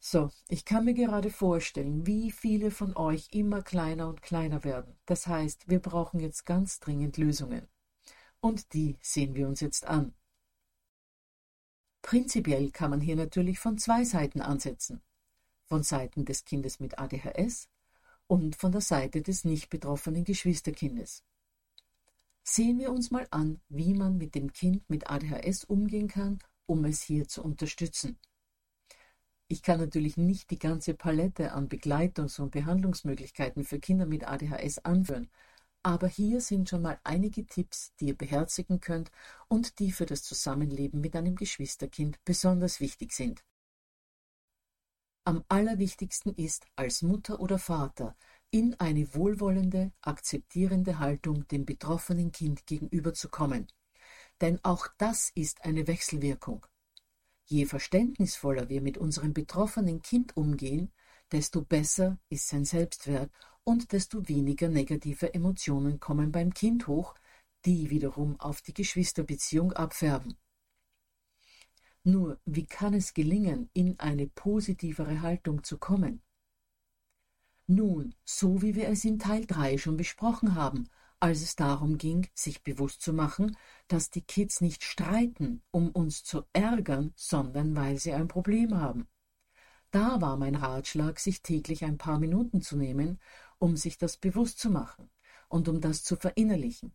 So, 0.00 0.30
ich 0.48 0.64
kann 0.64 0.84
mir 0.84 0.94
gerade 0.94 1.30
vorstellen, 1.30 2.06
wie 2.06 2.30
viele 2.30 2.70
von 2.70 2.96
euch 2.96 3.28
immer 3.32 3.62
kleiner 3.62 4.08
und 4.08 4.22
kleiner 4.22 4.62
werden. 4.62 4.96
Das 5.06 5.26
heißt, 5.26 5.68
wir 5.68 5.80
brauchen 5.80 6.20
jetzt 6.20 6.46
ganz 6.46 6.78
dringend 6.78 7.16
Lösungen. 7.16 7.68
Und 8.40 8.72
die 8.74 8.96
sehen 9.00 9.34
wir 9.34 9.48
uns 9.48 9.60
jetzt 9.60 9.86
an. 9.86 10.14
Prinzipiell 12.02 12.70
kann 12.70 12.90
man 12.90 13.00
hier 13.00 13.16
natürlich 13.16 13.58
von 13.58 13.76
zwei 13.76 14.04
Seiten 14.04 14.40
ansetzen. 14.40 15.02
Von 15.68 15.82
Seiten 15.82 16.24
des 16.24 16.44
Kindes 16.44 16.80
mit 16.80 16.98
ADHS 16.98 17.68
und 18.26 18.56
von 18.56 18.72
der 18.72 18.80
Seite 18.80 19.22
des 19.22 19.44
nicht 19.44 19.68
betroffenen 19.68 20.24
Geschwisterkindes. 20.24 21.24
Sehen 22.42 22.78
wir 22.78 22.90
uns 22.90 23.10
mal 23.10 23.26
an, 23.30 23.60
wie 23.68 23.92
man 23.92 24.16
mit 24.16 24.34
dem 24.34 24.52
Kind 24.52 24.88
mit 24.88 25.10
ADHS 25.10 25.64
umgehen 25.64 26.08
kann, 26.08 26.38
um 26.64 26.86
es 26.86 27.02
hier 27.02 27.28
zu 27.28 27.44
unterstützen. 27.44 28.18
Ich 29.48 29.62
kann 29.62 29.80
natürlich 29.80 30.16
nicht 30.16 30.50
die 30.50 30.58
ganze 30.58 30.94
Palette 30.94 31.52
an 31.52 31.68
Begleitungs- 31.68 32.40
und 32.40 32.50
Behandlungsmöglichkeiten 32.50 33.64
für 33.64 33.78
Kinder 33.78 34.06
mit 34.06 34.26
ADHS 34.26 34.78
anführen, 34.78 35.28
aber 35.82 36.08
hier 36.08 36.40
sind 36.40 36.68
schon 36.68 36.82
mal 36.82 36.98
einige 37.04 37.46
Tipps, 37.46 37.94
die 37.96 38.08
ihr 38.08 38.16
beherzigen 38.16 38.80
könnt 38.80 39.10
und 39.48 39.78
die 39.78 39.92
für 39.92 40.06
das 40.06 40.22
Zusammenleben 40.22 41.00
mit 41.00 41.16
einem 41.16 41.36
Geschwisterkind 41.36 42.18
besonders 42.24 42.80
wichtig 42.80 43.12
sind. 43.12 43.44
Am 45.28 45.44
allerwichtigsten 45.50 46.34
ist, 46.36 46.64
als 46.74 47.02
Mutter 47.02 47.38
oder 47.38 47.58
Vater 47.58 48.16
in 48.50 48.80
eine 48.80 49.14
wohlwollende, 49.14 49.92
akzeptierende 50.00 51.00
Haltung 51.00 51.46
dem 51.48 51.66
betroffenen 51.66 52.32
Kind 52.32 52.64
gegenüberzukommen. 52.66 53.66
Denn 54.40 54.58
auch 54.64 54.88
das 54.96 55.30
ist 55.34 55.66
eine 55.66 55.86
Wechselwirkung. 55.86 56.64
Je 57.44 57.66
verständnisvoller 57.66 58.70
wir 58.70 58.80
mit 58.80 58.96
unserem 58.96 59.34
betroffenen 59.34 60.00
Kind 60.00 60.34
umgehen, 60.34 60.92
desto 61.30 61.60
besser 61.60 62.18
ist 62.30 62.48
sein 62.48 62.64
Selbstwert 62.64 63.30
und 63.64 63.92
desto 63.92 64.26
weniger 64.30 64.68
negative 64.68 65.34
Emotionen 65.34 66.00
kommen 66.00 66.32
beim 66.32 66.54
Kind 66.54 66.86
hoch, 66.86 67.14
die 67.66 67.90
wiederum 67.90 68.40
auf 68.40 68.62
die 68.62 68.72
Geschwisterbeziehung 68.72 69.74
abfärben. 69.74 70.38
Nur 72.04 72.40
wie 72.44 72.66
kann 72.66 72.94
es 72.94 73.14
gelingen, 73.14 73.70
in 73.72 73.98
eine 73.98 74.26
positivere 74.26 75.20
Haltung 75.20 75.62
zu 75.64 75.78
kommen? 75.78 76.22
Nun, 77.66 78.14
so 78.24 78.62
wie 78.62 78.74
wir 78.74 78.88
es 78.88 79.04
in 79.04 79.18
Teil 79.18 79.44
3 79.44 79.76
schon 79.76 79.96
besprochen 79.96 80.54
haben, 80.54 80.88
als 81.20 81.42
es 81.42 81.56
darum 81.56 81.98
ging, 81.98 82.28
sich 82.32 82.62
bewusst 82.62 83.02
zu 83.02 83.12
machen, 83.12 83.56
dass 83.88 84.10
die 84.10 84.22
Kids 84.22 84.60
nicht 84.60 84.84
streiten, 84.84 85.62
um 85.70 85.90
uns 85.90 86.24
zu 86.24 86.44
ärgern, 86.52 87.12
sondern 87.16 87.74
weil 87.76 87.98
sie 87.98 88.12
ein 88.12 88.28
Problem 88.28 88.74
haben. 88.74 89.08
Da 89.90 90.20
war 90.20 90.36
mein 90.36 90.54
Ratschlag, 90.54 91.18
sich 91.18 91.42
täglich 91.42 91.84
ein 91.84 91.98
paar 91.98 92.18
Minuten 92.18 92.62
zu 92.62 92.76
nehmen, 92.76 93.18
um 93.58 93.76
sich 93.76 93.98
das 93.98 94.16
bewusst 94.16 94.58
zu 94.58 94.70
machen 94.70 95.10
und 95.48 95.68
um 95.68 95.80
das 95.80 96.04
zu 96.04 96.16
verinnerlichen. 96.16 96.94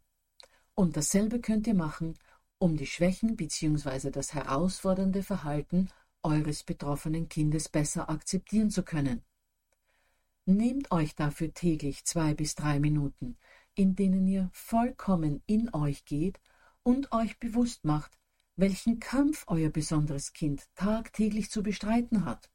Und 0.76 0.96
dasselbe 0.96 1.40
könnt 1.40 1.68
ihr 1.68 1.76
machen, 1.76 2.18
um 2.64 2.78
die 2.78 2.88
Schwächen 2.88 3.36
bzw. 3.36 4.10
das 4.10 4.34
herausfordernde 4.34 5.22
Verhalten 5.22 5.90
eures 6.22 6.64
betroffenen 6.64 7.28
Kindes 7.28 7.68
besser 7.68 8.10
akzeptieren 8.10 8.72
zu 8.72 8.84
können. 8.84 9.22
Nehmt 10.46 10.90
euch 10.90 11.14
dafür 11.14 11.54
täglich 11.54 12.06
zwei 12.06 12.34
bis 12.34 12.56
drei 12.56 12.80
Minuten, 12.80 13.38
in 13.76 13.98
denen 13.98 14.26
ihr 14.30 14.50
vollkommen 14.54 15.44
in 15.46 15.74
euch 15.74 16.06
geht 16.06 16.40
und 16.84 17.12
euch 17.12 17.38
bewusst 17.38 17.84
macht, 17.84 18.18
welchen 18.56 19.02
Kampf 19.02 19.44
euer 19.48 19.70
besonderes 19.70 20.32
Kind 20.32 20.70
tagtäglich 20.74 21.52
zu 21.52 21.64
bestreiten 21.64 22.24
hat, 22.24 22.50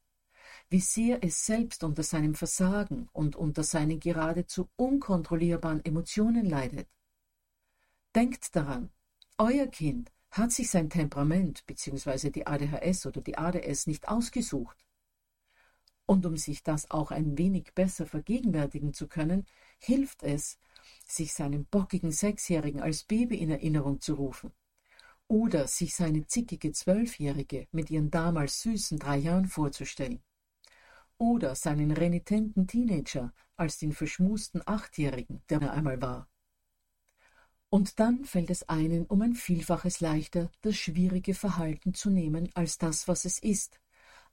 wie 0.69 0.79
sehr 0.79 1.23
es 1.23 1.45
selbst 1.45 1.83
unter 1.83 2.01
seinem 2.01 2.33
Versagen 2.33 3.09
und 3.13 3.35
unter 3.35 3.61
seinen 3.61 3.99
geradezu 3.99 4.69
unkontrollierbaren 4.75 5.85
Emotionen 5.85 6.47
leidet. 6.47 6.87
Denkt 8.15 8.55
daran, 8.55 8.89
euer 9.39 9.67
Kind 9.67 10.11
hat 10.31 10.51
sich 10.51 10.69
sein 10.69 10.89
Temperament 10.89 11.65
bzw. 11.65 12.29
die 12.29 12.45
ADHS 12.45 13.05
oder 13.05 13.21
die 13.21 13.37
ADS 13.37 13.87
nicht 13.87 14.09
ausgesucht. 14.09 14.85
Und 16.05 16.25
um 16.25 16.35
sich 16.35 16.61
das 16.61 16.91
auch 16.91 17.11
ein 17.11 17.37
wenig 17.37 17.73
besser 17.73 18.05
vergegenwärtigen 18.05 18.93
zu 18.93 19.07
können, 19.07 19.45
hilft 19.79 20.23
es, 20.23 20.59
sich 21.07 21.33
seinen 21.33 21.65
bockigen 21.65 22.11
Sechsjährigen 22.11 22.81
als 22.81 23.03
Baby 23.03 23.37
in 23.37 23.49
Erinnerung 23.49 24.01
zu 24.01 24.15
rufen 24.15 24.51
oder 25.27 25.67
sich 25.67 25.95
seine 25.95 26.25
zickige 26.25 26.71
Zwölfjährige 26.71 27.67
mit 27.71 27.89
ihren 27.89 28.11
damals 28.11 28.61
süßen 28.61 28.99
drei 28.99 29.17
Jahren 29.17 29.47
vorzustellen 29.47 30.21
oder 31.17 31.55
seinen 31.55 31.91
renitenten 31.91 32.67
Teenager 32.67 33.33
als 33.55 33.77
den 33.77 33.93
verschmusten 33.93 34.61
Achtjährigen, 34.65 35.43
der 35.49 35.61
er 35.61 35.73
einmal 35.73 36.01
war. 36.01 36.27
Und 37.69 37.99
dann 37.99 38.25
fällt 38.25 38.49
es 38.49 38.67
einen 38.67 39.05
um 39.05 39.21
ein 39.21 39.35
Vielfaches 39.35 39.99
leichter, 40.01 40.51
das 40.61 40.75
schwierige 40.75 41.33
Verhalten 41.33 41.93
zu 41.93 42.09
nehmen 42.09 42.49
als 42.55 42.77
das, 42.77 43.07
was 43.07 43.25
es 43.25 43.39
ist, 43.39 43.79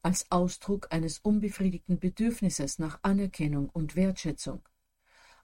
als 0.02 0.30
Ausdruck 0.30 0.88
eines 0.90 1.18
unbefriedigten 1.18 1.98
Bedürfnisses 1.98 2.78
nach 2.78 2.98
Anerkennung 3.02 3.68
und 3.68 3.96
Wertschätzung 3.96 4.62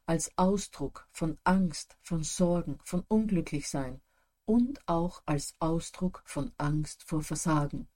als 0.07 0.37
Ausdruck 0.37 1.09
von 1.13 1.39
Angst, 1.45 1.97
von 2.03 2.25
Sorgen, 2.25 2.79
von 2.85 3.05
Unglücklichsein 3.09 4.01
und 4.45 4.87
auch 4.87 5.23
als 5.27 5.55
Ausdruck 5.61 6.23
von 6.27 6.53
Angst 6.59 7.05
vor 7.05 7.23
Versagen. 7.23 7.89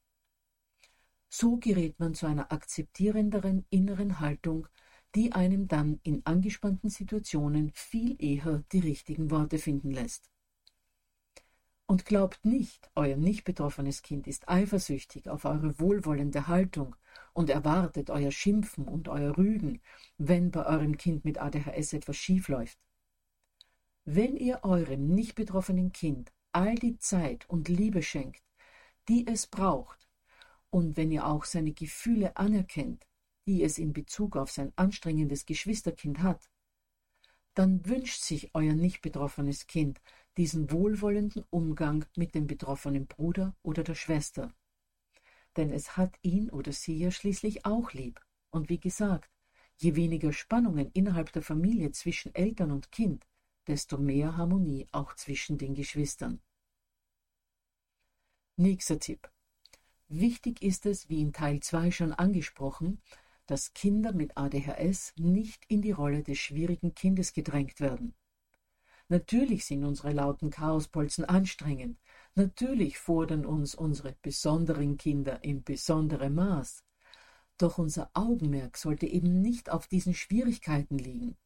So 1.28 1.56
gerät 1.56 1.98
man 1.98 2.14
zu 2.14 2.26
einer 2.26 2.52
akzeptierenderen 2.52 3.66
inneren 3.70 4.20
Haltung, 4.20 4.68
die 5.16 5.32
einem 5.32 5.66
dann 5.66 5.98
in 6.02 6.24
angespannten 6.26 6.90
Situationen 6.90 7.72
viel 7.72 8.22
eher 8.22 8.62
die 8.70 8.80
richtigen 8.80 9.30
Worte 9.30 9.58
finden 9.58 9.90
lässt. 9.90 10.30
Und 11.86 12.04
glaubt 12.04 12.44
nicht, 12.44 12.90
euer 12.94 13.16
nicht 13.16 13.44
betroffenes 13.44 14.02
Kind 14.02 14.26
ist 14.26 14.48
eifersüchtig 14.48 15.30
auf 15.30 15.46
eure 15.46 15.80
wohlwollende 15.80 16.48
Haltung 16.48 16.96
und 17.32 17.48
erwartet 17.48 18.10
euer 18.10 18.30
Schimpfen 18.30 18.86
und 18.86 19.08
euer 19.08 19.38
Rügen, 19.38 19.80
wenn 20.18 20.50
bei 20.50 20.66
eurem 20.66 20.98
Kind 20.98 21.24
mit 21.24 21.38
ADHS 21.38 21.94
etwas 21.94 22.16
schiefläuft. 22.16 22.78
Wenn 24.04 24.36
ihr 24.36 24.64
eurem 24.64 25.14
nicht 25.14 25.34
betroffenen 25.34 25.92
Kind 25.92 26.30
all 26.52 26.74
die 26.74 26.98
Zeit 26.98 27.48
und 27.48 27.68
Liebe 27.68 28.02
schenkt, 28.02 28.42
die 29.08 29.26
es 29.26 29.46
braucht, 29.46 30.06
und 30.68 30.96
wenn 30.98 31.10
ihr 31.10 31.26
auch 31.26 31.44
seine 31.44 31.72
Gefühle 31.72 32.36
anerkennt, 32.36 33.06
die 33.46 33.62
es 33.62 33.78
in 33.78 33.92
Bezug 33.92 34.36
auf 34.36 34.50
sein 34.50 34.72
anstrengendes 34.76 35.46
Geschwisterkind 35.46 36.20
hat, 36.20 36.50
dann 37.54 37.86
wünscht 37.86 38.20
sich 38.20 38.54
euer 38.54 38.74
nicht 38.74 39.00
betroffenes 39.00 39.66
Kind 39.66 40.00
diesen 40.36 40.70
wohlwollenden 40.70 41.44
Umgang 41.48 42.04
mit 42.14 42.34
dem 42.34 42.46
betroffenen 42.46 43.06
Bruder 43.06 43.56
oder 43.62 43.82
der 43.82 43.94
Schwester. 43.94 44.54
Denn 45.56 45.70
es 45.70 45.96
hat 45.96 46.18
ihn 46.20 46.50
oder 46.50 46.72
sie 46.72 46.98
ja 46.98 47.10
schließlich 47.10 47.64
auch 47.64 47.92
lieb. 47.92 48.20
Und 48.50 48.68
wie 48.68 48.78
gesagt, 48.78 49.30
je 49.78 49.96
weniger 49.96 50.32
Spannungen 50.32 50.90
innerhalb 50.92 51.32
der 51.32 51.42
Familie 51.42 51.92
zwischen 51.92 52.34
Eltern 52.34 52.70
und 52.70 52.92
Kind, 52.92 53.26
desto 53.66 53.96
mehr 53.96 54.36
Harmonie 54.36 54.86
auch 54.92 55.14
zwischen 55.14 55.56
den 55.56 55.74
Geschwistern. 55.74 56.42
Nächster 58.56 58.98
Tipp. 58.98 59.30
Wichtig 60.08 60.62
ist 60.62 60.86
es, 60.86 61.08
wie 61.08 61.20
in 61.20 61.32
Teil 61.32 61.60
2 61.60 61.90
schon 61.90 62.12
angesprochen, 62.12 63.00
dass 63.46 63.72
Kinder 63.74 64.12
mit 64.12 64.36
ADHS 64.36 65.14
nicht 65.16 65.64
in 65.68 65.82
die 65.82 65.92
Rolle 65.92 66.22
des 66.22 66.38
schwierigen 66.38 66.94
Kindes 66.94 67.32
gedrängt 67.32 67.80
werden. 67.80 68.14
Natürlich 69.08 69.64
sind 69.64 69.84
unsere 69.84 70.12
lauten 70.12 70.50
Chaospolzen 70.50 71.24
anstrengend. 71.24 71.98
Natürlich 72.34 72.98
fordern 72.98 73.46
uns 73.46 73.74
unsere 73.74 74.16
besonderen 74.20 74.96
Kinder 74.96 75.44
in 75.44 75.62
besonderem 75.62 76.34
Maß. 76.34 76.82
Doch 77.56 77.78
unser 77.78 78.10
Augenmerk 78.14 78.76
sollte 78.76 79.06
eben 79.06 79.40
nicht 79.40 79.70
auf 79.70 79.86
diesen 79.86 80.12
Schwierigkeiten 80.12 80.98
liegen. 80.98 81.36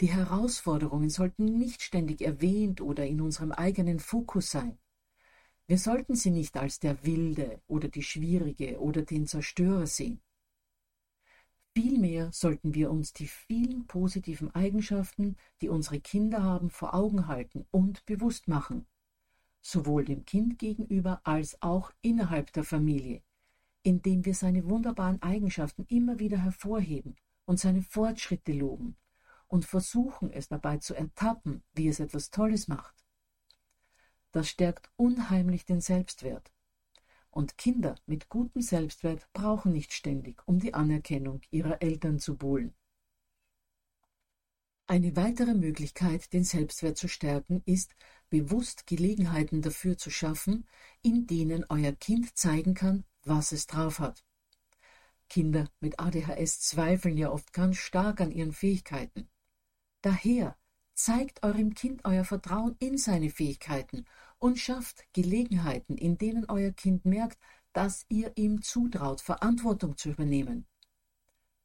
Die 0.00 0.08
Herausforderungen 0.08 1.08
sollten 1.08 1.44
nicht 1.44 1.82
ständig 1.82 2.20
erwähnt 2.20 2.80
oder 2.80 3.06
in 3.06 3.20
unserem 3.20 3.52
eigenen 3.52 4.00
Fokus 4.00 4.50
sein. 4.50 4.78
Wir 5.66 5.78
sollten 5.78 6.14
sie 6.14 6.30
nicht 6.30 6.56
als 6.56 6.80
der 6.80 7.04
Wilde 7.04 7.60
oder 7.66 7.88
die 7.88 8.02
Schwierige 8.02 8.80
oder 8.80 9.02
den 9.02 9.26
Zerstörer 9.26 9.86
sehen. 9.86 10.20
Vielmehr 11.80 12.32
sollten 12.32 12.74
wir 12.74 12.90
uns 12.90 13.12
die 13.12 13.28
vielen 13.28 13.86
positiven 13.86 14.52
Eigenschaften, 14.52 15.36
die 15.60 15.68
unsere 15.68 16.00
Kinder 16.00 16.42
haben, 16.42 16.70
vor 16.70 16.92
Augen 16.92 17.28
halten 17.28 17.66
und 17.70 18.04
bewusst 18.04 18.48
machen, 18.48 18.84
sowohl 19.60 20.04
dem 20.04 20.24
Kind 20.24 20.58
gegenüber 20.58 21.20
als 21.22 21.62
auch 21.62 21.92
innerhalb 22.02 22.52
der 22.52 22.64
Familie, 22.64 23.22
indem 23.84 24.24
wir 24.24 24.34
seine 24.34 24.68
wunderbaren 24.68 25.22
Eigenschaften 25.22 25.84
immer 25.88 26.18
wieder 26.18 26.38
hervorheben 26.38 27.14
und 27.44 27.60
seine 27.60 27.82
Fortschritte 27.82 28.50
loben 28.50 28.96
und 29.46 29.64
versuchen 29.64 30.32
es 30.32 30.48
dabei 30.48 30.78
zu 30.78 30.96
ertappen, 30.96 31.62
wie 31.74 31.86
es 31.86 32.00
etwas 32.00 32.32
Tolles 32.32 32.66
macht. 32.66 33.04
Das 34.32 34.48
stärkt 34.48 34.90
unheimlich 34.96 35.64
den 35.64 35.80
Selbstwert 35.80 36.50
und 37.38 37.56
Kinder 37.56 37.94
mit 38.04 38.28
gutem 38.28 38.62
Selbstwert 38.62 39.32
brauchen 39.32 39.72
nicht 39.72 39.92
ständig 39.92 40.42
um 40.46 40.58
die 40.58 40.74
Anerkennung 40.74 41.40
ihrer 41.52 41.80
Eltern 41.80 42.18
zu 42.18 42.36
buhlen. 42.36 42.74
Eine 44.88 45.14
weitere 45.14 45.54
Möglichkeit, 45.54 46.32
den 46.32 46.42
Selbstwert 46.42 46.98
zu 46.98 47.06
stärken, 47.06 47.62
ist, 47.64 47.94
bewusst 48.28 48.88
Gelegenheiten 48.88 49.62
dafür 49.62 49.96
zu 49.96 50.10
schaffen, 50.10 50.66
in 51.00 51.28
denen 51.28 51.64
euer 51.68 51.92
Kind 51.92 52.36
zeigen 52.36 52.74
kann, 52.74 53.04
was 53.22 53.52
es 53.52 53.68
drauf 53.68 54.00
hat. 54.00 54.24
Kinder 55.28 55.70
mit 55.78 56.00
ADHS 56.00 56.58
zweifeln 56.58 57.16
ja 57.16 57.30
oft 57.30 57.52
ganz 57.52 57.76
stark 57.76 58.20
an 58.20 58.32
ihren 58.32 58.52
Fähigkeiten. 58.52 59.28
Daher 60.00 60.58
zeigt 60.94 61.44
eurem 61.44 61.74
Kind 61.74 62.04
euer 62.04 62.24
Vertrauen 62.24 62.74
in 62.80 62.98
seine 62.98 63.30
Fähigkeiten 63.30 64.06
und 64.38 64.58
schafft 64.58 65.04
Gelegenheiten, 65.12 65.96
in 65.96 66.18
denen 66.18 66.44
euer 66.48 66.72
Kind 66.72 67.04
merkt, 67.04 67.38
dass 67.72 68.06
ihr 68.08 68.32
ihm 68.36 68.62
zutraut, 68.62 69.20
Verantwortung 69.20 69.96
zu 69.96 70.10
übernehmen. 70.10 70.66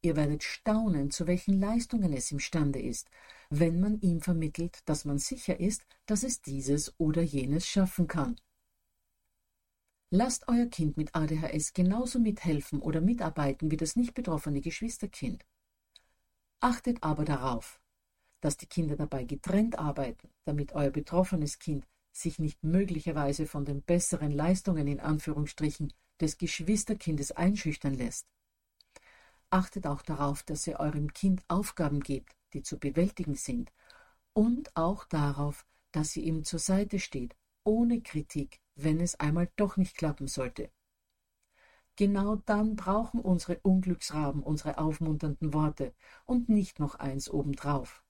Ihr 0.02 0.16
werdet 0.18 0.44
staunen, 0.44 1.12
zu 1.12 1.28
welchen 1.28 1.60
Leistungen 1.62 2.12
es 2.12 2.32
imstande 2.32 2.82
ist, 2.82 3.10
wenn 3.50 3.80
man 3.80 4.02
ihm 4.02 4.20
vermittelt, 4.20 4.80
dass 4.86 5.06
man 5.06 5.18
sicher 5.18 5.60
ist, 5.60 5.86
dass 6.06 6.24
es 6.24 6.42
dieses 6.42 6.94
oder 7.00 7.22
jenes 7.22 7.66
schaffen 7.66 8.08
kann. 8.08 8.36
Lasst 10.10 10.48
euer 10.48 10.68
Kind 10.68 10.98
mit 10.98 11.16
ADHS 11.16 11.74
genauso 11.74 12.20
mithelfen 12.20 12.82
oder 12.82 13.02
mitarbeiten 13.02 13.72
wie 13.72 13.78
das 13.78 13.96
nicht 13.96 14.14
betroffene 14.14 14.62
Geschwisterkind. 14.62 15.46
Achtet 16.60 17.02
aber 17.02 17.26
darauf, 17.26 17.82
dass 18.42 18.58
die 18.58 18.68
Kinder 18.68 18.96
dabei 18.96 19.24
getrennt 19.24 19.80
arbeiten, 19.80 20.30
damit 20.44 20.74
euer 20.74 20.92
betroffenes 20.92 21.60
Kind 21.60 21.88
sich 22.14 22.40
nicht 22.40 22.64
möglicherweise 22.64 23.46
von 23.46 23.66
den 23.66 23.82
besseren 23.82 24.32
Leistungen 24.32 24.88
in 24.88 25.00
Anführungsstrichen 25.00 25.92
des 26.22 26.38
Geschwisterkindes 26.38 27.32
einschüchtern 27.32 27.96
lässt. 27.96 28.28
Achtet 29.50 29.86
auch 29.86 30.02
darauf, 30.02 30.44
dass 30.44 30.66
ihr 30.66 30.80
eurem 30.80 31.14
Kind 31.14 31.44
Aufgaben 31.48 32.00
gebt, 32.00 32.36
die 32.54 32.64
zu 32.64 32.80
bewältigen 32.80 33.36
sind, 33.36 33.72
und 34.34 34.76
auch 34.76 35.06
darauf, 35.06 35.66
dass 35.92 36.16
ihr 36.16 36.24
ihm 36.24 36.44
zur 36.44 36.60
Seite 36.60 37.00
steht, 37.00 37.36
ohne 37.64 38.02
Kritik, 38.02 38.62
wenn 38.76 39.00
es 39.00 39.20
einmal 39.20 39.50
doch 39.56 39.78
nicht 39.78 39.98
klappen 39.98 40.28
sollte. 40.28 40.72
Genau 41.96 42.38
dann 42.38 42.76
brauchen 42.76 43.20
unsere 43.20 43.60
Unglücksraben 43.60 44.42
unsere 44.42 44.80
aufmunternden 44.80 45.54
Worte 45.54 45.94
und 46.26 46.50
nicht 46.50 46.80
noch 46.80 46.96
eins 46.96 47.30
obendrauf. 47.30 48.03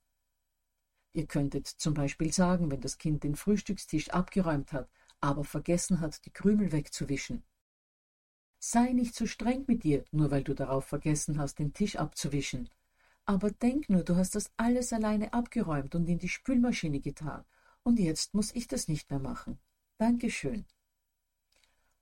Ihr 1.13 1.28
könntet 1.28 1.67
zum 1.67 1.93
Beispiel 1.93 2.34
sagen, 2.34 2.71
wenn 2.71 2.82
das 2.82 2.97
Kind 2.97 3.23
den 3.23 3.36
Frühstückstisch 3.36 4.10
abgeräumt 4.10 4.73
hat, 4.73 4.89
aber 5.21 5.43
vergessen 5.43 5.99
hat, 6.02 6.26
die 6.26 6.32
Krümel 6.32 6.71
wegzuwischen. 6.71 7.43
Sei 8.60 8.93
nicht 8.93 9.13
so 9.13 9.28
streng 9.28 9.63
mit 9.67 9.84
dir, 9.84 10.06
nur 10.12 10.32
weil 10.32 10.43
du 10.43 10.56
darauf 10.56 10.86
vergessen 10.86 11.38
hast, 11.38 11.60
den 11.60 11.73
Tisch 11.73 11.97
abzuwischen. 11.97 12.69
Aber 13.26 13.52
denk 13.52 13.89
nur, 13.89 14.04
du 14.04 14.15
hast 14.15 14.34
das 14.34 14.52
alles 14.58 14.91
alleine 14.91 15.34
abgeräumt 15.34 15.93
und 15.93 16.10
in 16.10 16.17
die 16.17 16.30
Spülmaschine 16.30 16.99
getan, 16.99 17.45
und 17.84 17.99
jetzt 17.99 18.34
muss 18.34 18.54
ich 18.56 18.67
das 18.67 18.88
nicht 18.88 19.12
mehr 19.12 19.19
machen. 19.19 19.60
Dankeschön. 19.97 20.65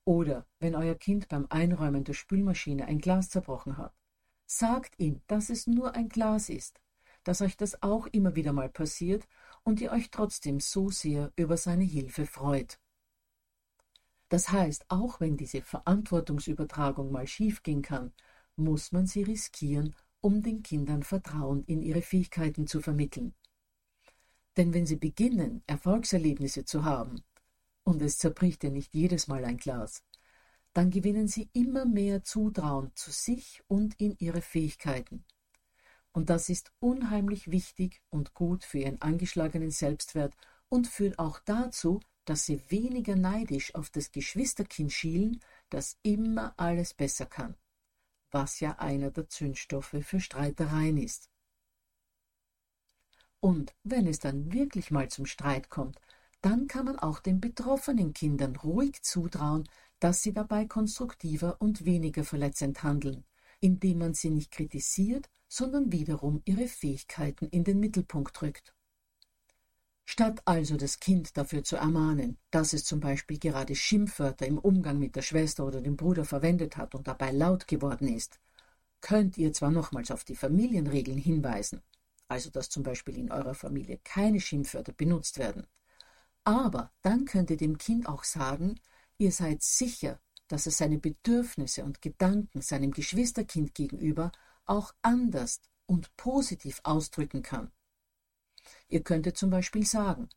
Oder 0.06 0.46
wenn 0.60 0.76
euer 0.76 0.96
Kind 0.96 1.28
beim 1.28 1.48
Einräumen 1.50 2.06
der 2.06 2.14
Spülmaschine 2.14 2.86
ein 2.86 3.00
Glas 3.00 3.30
zerbrochen 3.30 3.78
hat, 3.78 3.94
sagt 4.46 5.00
ihm, 5.00 5.22
dass 5.28 5.50
es 5.50 5.68
nur 5.68 5.96
ein 5.96 6.08
Glas 6.08 6.50
ist 6.50 6.80
dass 7.24 7.42
euch 7.42 7.58
das 7.58 7.82
auch 7.84 8.08
immer 8.08 8.36
wieder 8.36 8.54
mal 8.54 8.70
passiert 8.70 9.28
und 9.64 9.82
ihr 9.82 9.92
euch 9.92 10.10
trotzdem 10.10 10.60
so 10.60 10.90
sehr 10.90 11.32
über 11.36 11.58
seine 11.58 11.84
Hilfe 11.84 12.26
freut. 12.26 12.80
Das 14.30 14.50
heißt, 14.50 14.86
auch 14.88 15.20
wenn 15.20 15.38
diese 15.38 15.62
Verantwortungsübertragung 15.62 17.12
mal 17.12 17.28
schiefgehen 17.28 17.82
kann, 17.82 18.14
muss 18.56 18.92
man 18.92 19.06
sie 19.06 19.24
riskieren, 19.24 19.96
um 20.22 20.42
den 20.42 20.64
Kindern 20.64 21.04
Vertrauen 21.04 21.64
in 21.66 21.82
ihre 21.82 22.02
Fähigkeiten 22.02 22.68
zu 22.68 22.80
vermitteln. 22.80 23.34
Denn 24.58 24.74
wenn 24.74 24.86
sie 24.86 24.96
beginnen, 24.96 25.64
Erfolgserlebnisse 25.68 26.66
zu 26.66 26.86
haben, 26.86 27.24
und 27.84 28.02
es 28.02 28.20
zerbricht 28.20 28.64
ja 28.64 28.70
nicht 28.70 28.94
jedes 28.94 29.28
Mal 29.28 29.44
ein 29.44 29.58
Glas, 29.58 30.04
dann 30.74 30.90
gewinnen 30.90 31.28
sie 31.28 31.50
immer 31.54 31.86
mehr 31.86 32.24
Zutrauen 32.24 32.92
zu 32.96 33.12
sich 33.12 33.62
und 33.68 34.00
in 34.00 34.16
ihre 34.20 34.42
Fähigkeiten. 34.42 35.26
Und 36.14 36.30
das 36.30 36.50
ist 36.50 36.72
unheimlich 36.80 37.52
wichtig 37.52 38.02
und 38.10 38.34
gut 38.34 38.66
für 38.66 38.80
ihren 38.80 39.02
angeschlagenen 39.02 39.72
Selbstwert 39.72 40.36
und 40.68 40.88
führt 40.88 41.20
auch 41.20 41.40
dazu, 41.40 42.02
dass 42.26 42.46
sie 42.46 42.62
weniger 42.70 43.16
neidisch 43.16 43.76
auf 43.76 43.90
das 43.90 44.12
Geschwisterkind 44.12 44.92
schielen, 44.92 45.42
das 45.70 45.98
immer 46.04 46.54
alles 46.58 46.94
besser 46.94 47.26
kann, 47.26 47.56
was 48.30 48.60
ja 48.60 48.78
einer 48.80 49.12
der 49.12 49.28
Zündstoffe 49.28 49.96
für 50.02 50.20
Streitereien 50.20 50.98
ist. 50.98 51.30
Und 53.40 53.74
wenn 53.84 54.06
es 54.06 54.20
dann 54.20 54.54
wirklich 54.54 54.92
mal 54.92 55.10
zum 55.10 55.26
Streit 55.26 55.70
kommt, 55.70 56.00
dann 56.42 56.68
kann 56.68 56.86
man 56.86 57.00
auch 57.00 57.20
den 57.20 57.40
betroffenen 57.40 58.14
Kindern 58.14 58.56
ruhig 58.56 59.02
zutrauen, 59.04 59.68
dass 60.00 60.24
sie 60.24 60.34
dabei 60.34 60.66
konstruktiver 60.66 61.60
und 61.60 61.86
weniger 61.86 62.24
verletzend 62.24 62.84
handeln, 62.84 63.26
indem 63.60 64.00
man 64.00 64.14
sie 64.14 64.30
nicht 64.30 64.52
kritisiert, 64.52 65.30
sondern 65.52 65.92
wiederum 65.92 66.42
ihre 66.46 66.66
Fähigkeiten 66.70 67.46
in 67.50 67.66
den 67.66 67.82
Mittelpunkt 67.82 68.42
rückt. 68.42 68.74
Statt 70.06 70.42
also 70.46 70.78
das 70.78 71.02
Kind 71.02 71.36
dafür 71.36 71.62
zu 71.62 71.76
ermahnen, 71.76 72.38
dass 72.52 72.72
es 72.72 72.86
zum 72.86 73.02
Beispiel 73.02 73.38
gerade 73.38 73.76
Schimpfwörter 73.76 74.48
im 74.48 74.58
Umgang 74.58 74.98
mit 74.98 75.18
der 75.18 75.22
Schwester 75.22 75.66
oder 75.66 75.82
dem 75.82 75.98
Bruder 75.98 76.24
verwendet 76.24 76.78
hat 76.78 76.96
und 76.96 77.06
dabei 77.06 77.32
laut 77.32 77.68
geworden 77.68 78.08
ist, 78.08 78.40
könnt 79.02 79.38
ihr 79.38 79.52
zwar 79.52 79.72
nochmals 79.72 80.10
auf 80.10 80.24
die 80.24 80.38
Familienregeln 80.38 81.18
hinweisen, 81.18 81.82
also 82.30 82.50
dass 82.50 82.70
zum 82.70 82.84
Beispiel 82.84 83.18
in 83.18 83.30
eurer 83.30 83.54
Familie 83.54 84.00
keine 84.06 84.40
Schimpfwörter 84.40 84.94
benutzt 84.94 85.38
werden, 85.38 85.68
aber 86.46 86.94
dann 87.02 87.26
könnt 87.26 87.50
ihr 87.50 87.58
dem 87.58 87.78
Kind 87.78 88.08
auch 88.08 88.24
sagen, 88.24 88.80
ihr 89.18 89.34
seid 89.34 89.64
sicher, 89.64 90.22
dass 90.48 90.66
es 90.66 90.78
seine 90.78 90.98
Bedürfnisse 90.98 91.84
und 91.84 92.02
Gedanken 92.02 92.62
seinem 92.62 92.92
Geschwisterkind 92.92 93.76
gegenüber 93.76 94.32
auch 94.72 94.94
anders 95.02 95.60
und 95.86 96.16
positiv 96.16 96.80
ausdrücken 96.84 97.42
kann. 97.42 97.72
Ihr 98.88 99.04
könntet 99.04 99.38
zum 99.38 99.50
Beispiel 99.50 99.86
sagen, 99.86 100.30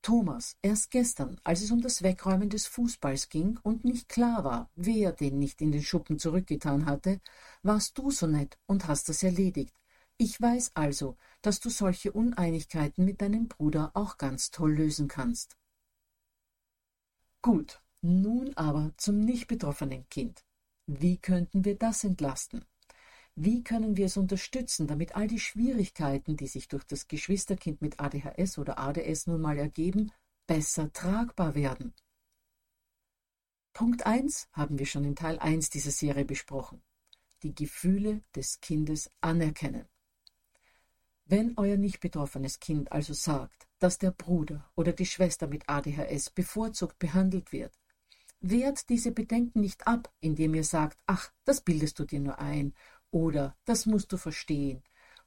Thomas, 0.00 0.56
erst 0.62 0.90
gestern, 0.90 1.38
als 1.44 1.60
es 1.60 1.70
um 1.70 1.82
das 1.82 2.02
Wegräumen 2.02 2.48
des 2.48 2.66
Fußballs 2.66 3.28
ging 3.28 3.58
und 3.62 3.84
nicht 3.84 4.08
klar 4.08 4.44
war, 4.44 4.70
wer 4.74 5.12
den 5.12 5.38
nicht 5.38 5.60
in 5.60 5.72
den 5.72 5.82
Schuppen 5.82 6.18
zurückgetan 6.18 6.86
hatte, 6.86 7.20
warst 7.62 7.98
du 7.98 8.10
so 8.10 8.26
nett 8.26 8.58
und 8.64 8.88
hast 8.88 9.10
das 9.10 9.22
erledigt. 9.22 9.76
Ich 10.16 10.40
weiß 10.40 10.70
also, 10.72 11.18
dass 11.42 11.60
du 11.60 11.68
solche 11.68 12.12
Uneinigkeiten 12.12 13.04
mit 13.04 13.20
deinem 13.20 13.48
Bruder 13.48 13.90
auch 13.92 14.16
ganz 14.16 14.50
toll 14.50 14.72
lösen 14.72 15.06
kannst. 15.06 15.58
Gut, 17.42 17.82
nun 18.00 18.56
aber 18.56 18.94
zum 18.96 19.20
nicht 19.20 19.48
betroffenen 19.48 20.08
Kind. 20.08 20.46
Wie 20.86 21.18
könnten 21.18 21.66
wir 21.66 21.76
das 21.76 22.04
entlasten? 22.04 22.64
Wie 23.36 23.62
können 23.62 23.96
wir 23.96 24.06
es 24.06 24.16
unterstützen, 24.16 24.86
damit 24.86 25.16
all 25.16 25.26
die 25.26 25.38
Schwierigkeiten, 25.38 26.36
die 26.36 26.46
sich 26.46 26.68
durch 26.68 26.84
das 26.84 27.08
Geschwisterkind 27.08 27.80
mit 27.80 28.00
ADHS 28.00 28.58
oder 28.58 28.78
ADS 28.78 29.26
nun 29.26 29.40
mal 29.40 29.58
ergeben, 29.58 30.12
besser 30.46 30.92
tragbar 30.92 31.54
werden? 31.54 31.94
Punkt 33.72 34.04
1 34.04 34.48
haben 34.52 34.78
wir 34.78 34.86
schon 34.86 35.04
in 35.04 35.16
Teil 35.16 35.38
1 35.38 35.70
dieser 35.70 35.92
Serie 35.92 36.24
besprochen. 36.24 36.82
Die 37.42 37.54
Gefühle 37.54 38.22
des 38.34 38.60
Kindes 38.60 39.10
anerkennen. 39.20 39.86
Wenn 41.24 41.56
euer 41.56 41.76
nicht 41.76 42.00
betroffenes 42.00 42.58
Kind 42.58 42.90
also 42.90 43.14
sagt, 43.14 43.68
dass 43.78 43.98
der 43.98 44.10
Bruder 44.10 44.68
oder 44.74 44.92
die 44.92 45.06
Schwester 45.06 45.46
mit 45.46 45.68
ADHS 45.68 46.30
bevorzugt 46.30 46.98
behandelt 46.98 47.52
wird, 47.52 47.72
wehrt 48.40 48.88
diese 48.88 49.12
Bedenken 49.12 49.60
nicht 49.60 49.86
ab, 49.86 50.12
indem 50.20 50.54
ihr 50.54 50.64
sagt, 50.64 50.98
ach, 51.06 51.32
das 51.44 51.60
bildest 51.60 51.98
du 51.98 52.04
dir 52.04 52.20
nur 52.20 52.38
ein 52.38 52.74
oder 53.10 53.56
das 53.64 53.86
musst 53.86 54.12
du 54.12 54.16
verstehen 54.16 54.82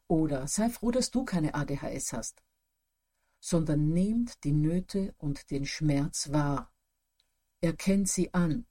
oder 0.08 0.48
sei 0.48 0.70
froh, 0.70 0.92
dass 0.92 1.12
du 1.12 1.26
keine 1.26 1.54
ADHS 1.56 2.14
hast, 2.14 2.44
sondern 3.40 3.90
nehmt 3.90 4.44
die 4.44 4.52
Nöte 4.52 5.16
und 5.18 5.50
den 5.52 5.66
Schmerz 5.66 6.32
wahr. 6.32 6.74
Erkennt 7.62 8.10
sie 8.10 8.34
an. 8.34 8.66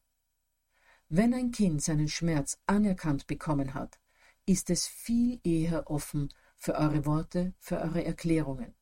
Wenn 1.08 1.34
ein 1.34 1.50
Kind 1.50 1.82
seinen 1.82 2.08
Schmerz 2.08 2.58
anerkannt 2.66 3.26
bekommen 3.26 3.74
hat, 3.74 3.98
ist 4.46 4.70
es 4.70 4.86
viel 4.86 5.40
eher 5.44 5.90
offen 5.90 6.32
für 6.56 6.74
eure 6.74 7.04
Worte, 7.04 7.54
für 7.58 7.80
eure 7.80 8.04
Erklärungen. 8.04 8.74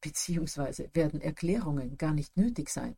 Beziehungsweise 0.00 0.90
werden 0.94 1.20
Erklärungen 1.20 1.96
gar 1.96 2.12
nicht 2.12 2.36
nötig 2.36 2.70
sein. 2.70 2.96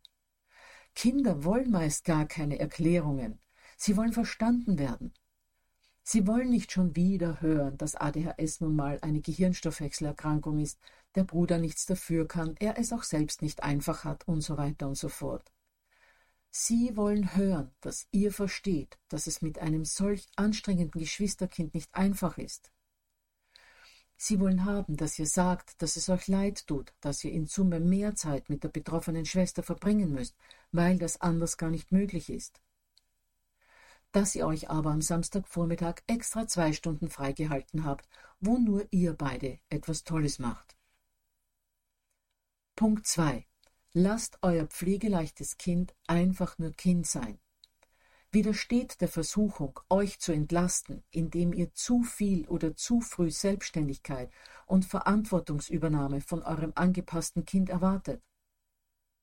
Kinder 0.94 1.44
wollen 1.44 1.70
meist 1.70 2.04
gar 2.04 2.26
keine 2.26 2.58
Erklärungen. 2.58 3.40
Sie 3.76 3.96
wollen 3.96 4.12
verstanden 4.12 4.78
werden. 4.78 5.14
Sie 6.10 6.26
wollen 6.26 6.48
nicht 6.48 6.72
schon 6.72 6.96
wieder 6.96 7.42
hören, 7.42 7.76
dass 7.76 7.94
ADHS 7.94 8.62
nun 8.62 8.74
mal 8.74 8.98
eine 9.02 9.20
Gehirnstoffwechselerkrankung 9.20 10.58
ist, 10.58 10.78
der 11.16 11.24
Bruder 11.24 11.58
nichts 11.58 11.84
dafür 11.84 12.26
kann, 12.26 12.56
er 12.60 12.78
es 12.78 12.94
auch 12.94 13.02
selbst 13.02 13.42
nicht 13.42 13.62
einfach 13.62 14.04
hat 14.04 14.26
und 14.26 14.40
so 14.40 14.56
weiter 14.56 14.88
und 14.88 14.94
so 14.94 15.10
fort. 15.10 15.52
Sie 16.48 16.96
wollen 16.96 17.36
hören, 17.36 17.72
dass 17.82 18.06
ihr 18.10 18.32
versteht, 18.32 18.98
dass 19.08 19.26
es 19.26 19.42
mit 19.42 19.58
einem 19.58 19.84
solch 19.84 20.26
anstrengenden 20.34 20.98
Geschwisterkind 20.98 21.74
nicht 21.74 21.94
einfach 21.94 22.38
ist. 22.38 22.72
Sie 24.16 24.40
wollen 24.40 24.64
haben, 24.64 24.96
dass 24.96 25.18
ihr 25.18 25.26
sagt, 25.26 25.82
dass 25.82 25.96
es 25.96 26.08
euch 26.08 26.26
leid 26.26 26.66
tut, 26.66 26.94
dass 27.02 27.22
ihr 27.22 27.32
in 27.32 27.44
Summe 27.44 27.80
mehr 27.80 28.14
Zeit 28.14 28.48
mit 28.48 28.64
der 28.64 28.70
betroffenen 28.70 29.26
Schwester 29.26 29.62
verbringen 29.62 30.14
müsst, 30.14 30.38
weil 30.72 30.98
das 30.98 31.20
anders 31.20 31.58
gar 31.58 31.68
nicht 31.68 31.92
möglich 31.92 32.30
ist 32.30 32.62
dass 34.18 34.34
ihr 34.34 34.48
euch 34.48 34.68
aber 34.68 34.90
am 34.90 35.00
Samstagvormittag 35.00 36.02
extra 36.08 36.48
zwei 36.48 36.72
Stunden 36.72 37.08
freigehalten 37.08 37.84
habt, 37.84 38.08
wo 38.40 38.58
nur 38.58 38.84
ihr 38.90 39.12
beide 39.12 39.60
etwas 39.68 40.02
Tolles 40.02 40.40
macht. 40.40 40.76
Punkt 42.74 43.06
2. 43.06 43.46
Lasst 43.92 44.40
euer 44.42 44.66
pflegeleichtes 44.66 45.56
Kind 45.56 45.94
einfach 46.08 46.58
nur 46.58 46.72
Kind 46.72 47.06
sein. 47.06 47.38
Widersteht 48.32 49.00
der 49.00 49.06
Versuchung, 49.06 49.78
euch 49.88 50.18
zu 50.18 50.32
entlasten, 50.32 51.04
indem 51.12 51.52
ihr 51.52 51.72
zu 51.74 52.02
viel 52.02 52.48
oder 52.48 52.74
zu 52.74 53.00
früh 53.00 53.30
Selbstständigkeit 53.30 54.32
und 54.66 54.84
Verantwortungsübernahme 54.84 56.22
von 56.22 56.42
eurem 56.42 56.72
angepassten 56.74 57.44
Kind 57.44 57.70
erwartet. 57.70 58.20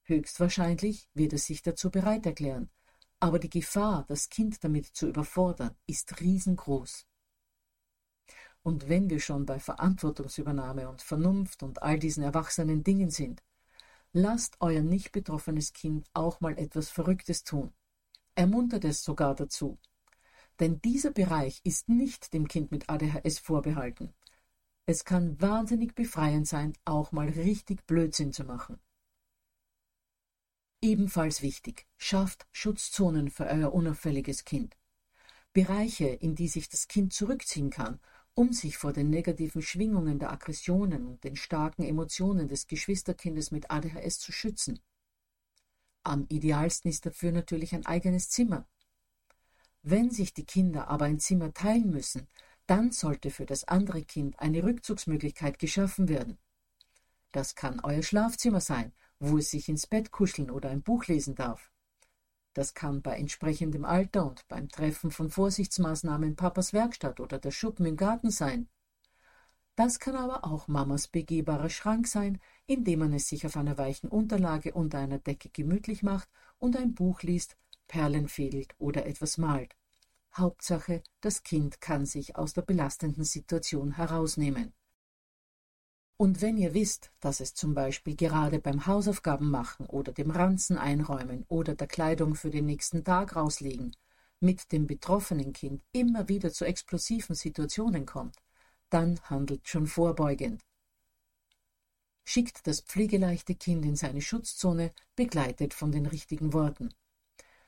Höchstwahrscheinlich 0.03 1.09
wird 1.13 1.33
es 1.33 1.47
sich 1.47 1.63
dazu 1.63 1.91
bereit 1.91 2.25
erklären, 2.25 2.69
aber 3.19 3.39
die 3.39 3.49
Gefahr, 3.49 4.05
das 4.07 4.29
Kind 4.29 4.63
damit 4.63 4.87
zu 4.87 5.07
überfordern, 5.07 5.75
ist 5.87 6.19
riesengroß. 6.19 7.05
Und 8.63 8.89
wenn 8.89 9.09
wir 9.09 9.19
schon 9.19 9.45
bei 9.45 9.59
Verantwortungsübernahme 9.59 10.89
und 10.89 11.01
Vernunft 11.01 11.61
und 11.61 11.83
all 11.83 11.99
diesen 11.99 12.23
erwachsenen 12.23 12.83
Dingen 12.83 13.11
sind, 13.11 13.43
lasst 14.11 14.57
euer 14.59 14.81
nicht 14.81 15.11
betroffenes 15.11 15.73
Kind 15.73 16.07
auch 16.13 16.41
mal 16.41 16.57
etwas 16.57 16.89
Verrücktes 16.89 17.43
tun. 17.43 17.73
Ermuntert 18.33 18.83
es 18.85 19.03
sogar 19.03 19.35
dazu. 19.35 19.77
Denn 20.59 20.81
dieser 20.81 21.11
Bereich 21.11 21.61
ist 21.63 21.89
nicht 21.89 22.33
dem 22.33 22.47
Kind 22.47 22.71
mit 22.71 22.89
ADHS 22.89 23.39
vorbehalten. 23.39 24.13
Es 24.87 25.03
kann 25.03 25.39
wahnsinnig 25.41 25.95
befreiend 25.95 26.47
sein, 26.47 26.73
auch 26.85 27.11
mal 27.11 27.27
richtig 27.27 27.85
Blödsinn 27.85 28.33
zu 28.33 28.45
machen. 28.45 28.79
Ebenfalls 30.85 31.41
wichtig, 31.41 31.87
schafft 31.97 32.45
Schutzzonen 32.51 33.31
für 33.31 33.47
euer 33.47 33.73
unauffälliges 33.73 34.45
Kind. 34.45 34.77
Bereiche, 35.51 36.05
in 36.05 36.35
die 36.35 36.47
sich 36.47 36.69
das 36.69 36.87
Kind 36.87 37.11
zurückziehen 37.11 37.71
kann, 37.71 37.99
um 38.35 38.53
sich 38.53 38.77
vor 38.77 38.93
den 38.93 39.09
negativen 39.09 39.63
Schwingungen 39.63 40.19
der 40.19 40.31
Aggressionen 40.31 41.07
und 41.07 41.23
den 41.23 41.37
starken 41.37 41.81
Emotionen 41.81 42.47
des 42.47 42.67
Geschwisterkindes 42.67 43.49
mit 43.49 43.71
ADHS 43.71 44.19
zu 44.19 44.31
schützen. 44.31 44.79
Am 46.03 46.27
idealsten 46.29 46.91
ist 46.91 47.07
dafür 47.07 47.31
natürlich 47.31 47.73
ein 47.73 47.87
eigenes 47.87 48.29
Zimmer. 48.29 48.67
Wenn 49.81 50.11
sich 50.11 50.35
die 50.35 50.45
Kinder 50.45 50.87
aber 50.87 51.05
ein 51.05 51.19
Zimmer 51.19 51.51
teilen 51.51 51.89
müssen, 51.89 52.27
dann 52.67 52.91
sollte 52.91 53.31
für 53.31 53.47
das 53.47 53.63
andere 53.63 54.03
Kind 54.03 54.37
eine 54.37 54.61
Rückzugsmöglichkeit 54.61 55.57
geschaffen 55.57 56.09
werden. 56.09 56.37
Das 57.31 57.55
kann 57.55 57.79
euer 57.79 58.03
Schlafzimmer 58.03 58.61
sein 58.61 58.93
wo 59.19 59.37
es 59.37 59.51
sich 59.51 59.69
ins 59.69 59.87
Bett 59.87 60.11
kuscheln 60.11 60.51
oder 60.51 60.69
ein 60.69 60.81
Buch 60.81 61.05
lesen 61.07 61.35
darf. 61.35 61.71
Das 62.53 62.73
kann 62.73 63.01
bei 63.01 63.17
entsprechendem 63.17 63.83
Alter 63.83 64.25
und 64.25 64.47
beim 64.47 64.69
Treffen 64.69 65.11
von 65.11 65.29
Vorsichtsmaßnahmen 65.29 66.35
Papas 66.35 66.71
Werkstatt 66.71 67.19
oder 67.19 67.37
der 67.37 67.51
Schuppen 67.51 67.85
im 67.85 67.97
Garten 67.97 68.31
sein. 68.31 68.69
Das 69.75 69.99
kann 69.99 70.15
aber 70.15 70.45
auch 70.45 70.69
Mamas 70.69 71.09
begehbarer 71.09 71.69
Schrank 71.69 72.07
sein, 72.07 72.39
in 72.65 72.85
dem 72.85 72.99
man 72.99 73.11
es 73.11 73.27
sich 73.27 73.45
auf 73.45 73.57
einer 73.57 73.77
weichen 73.77 74.09
Unterlage 74.09 74.73
unter 74.73 74.99
einer 74.99 75.19
Decke 75.19 75.49
gemütlich 75.49 76.01
macht 76.01 76.29
und 76.59 76.77
ein 76.77 76.93
Buch 76.93 77.23
liest, 77.23 77.57
Perlen 77.87 78.29
fädelt 78.29 78.73
oder 78.77 79.05
etwas 79.05 79.37
malt. 79.37 79.75
Hauptsache, 80.33 81.03
das 81.19 81.43
Kind 81.43 81.81
kann 81.81 82.05
sich 82.05 82.37
aus 82.37 82.53
der 82.53 82.61
belastenden 82.61 83.25
Situation 83.25 83.97
herausnehmen. 83.97 84.73
Und 86.17 86.41
wenn 86.41 86.57
ihr 86.57 86.73
wisst, 86.73 87.11
dass 87.19 87.41
es 87.41 87.53
zum 87.53 87.73
Beispiel 87.73 88.15
gerade 88.15 88.59
beim 88.59 88.85
Hausaufgaben 88.85 89.49
machen 89.49 89.85
oder 89.87 90.13
dem 90.13 90.31
Ranzen 90.31 90.77
einräumen 90.77 91.45
oder 91.49 91.75
der 91.75 91.87
Kleidung 91.87 92.35
für 92.35 92.49
den 92.49 92.65
nächsten 92.65 93.03
Tag 93.03 93.35
rauslegen 93.35 93.95
mit 94.39 94.71
dem 94.71 94.87
betroffenen 94.87 95.53
Kind 95.53 95.83
immer 95.91 96.29
wieder 96.29 96.51
zu 96.51 96.65
explosiven 96.65 97.35
Situationen 97.35 98.05
kommt, 98.05 98.37
dann 98.89 99.19
handelt 99.23 99.67
schon 99.67 99.87
vorbeugend. 99.87 100.63
Schickt 102.23 102.65
das 102.65 102.81
pflegeleichte 102.81 103.55
Kind 103.55 103.85
in 103.85 103.95
seine 103.95 104.21
Schutzzone, 104.21 104.93
begleitet 105.15 105.73
von 105.73 105.91
den 105.91 106.05
richtigen 106.05 106.53
Worten. 106.53 106.93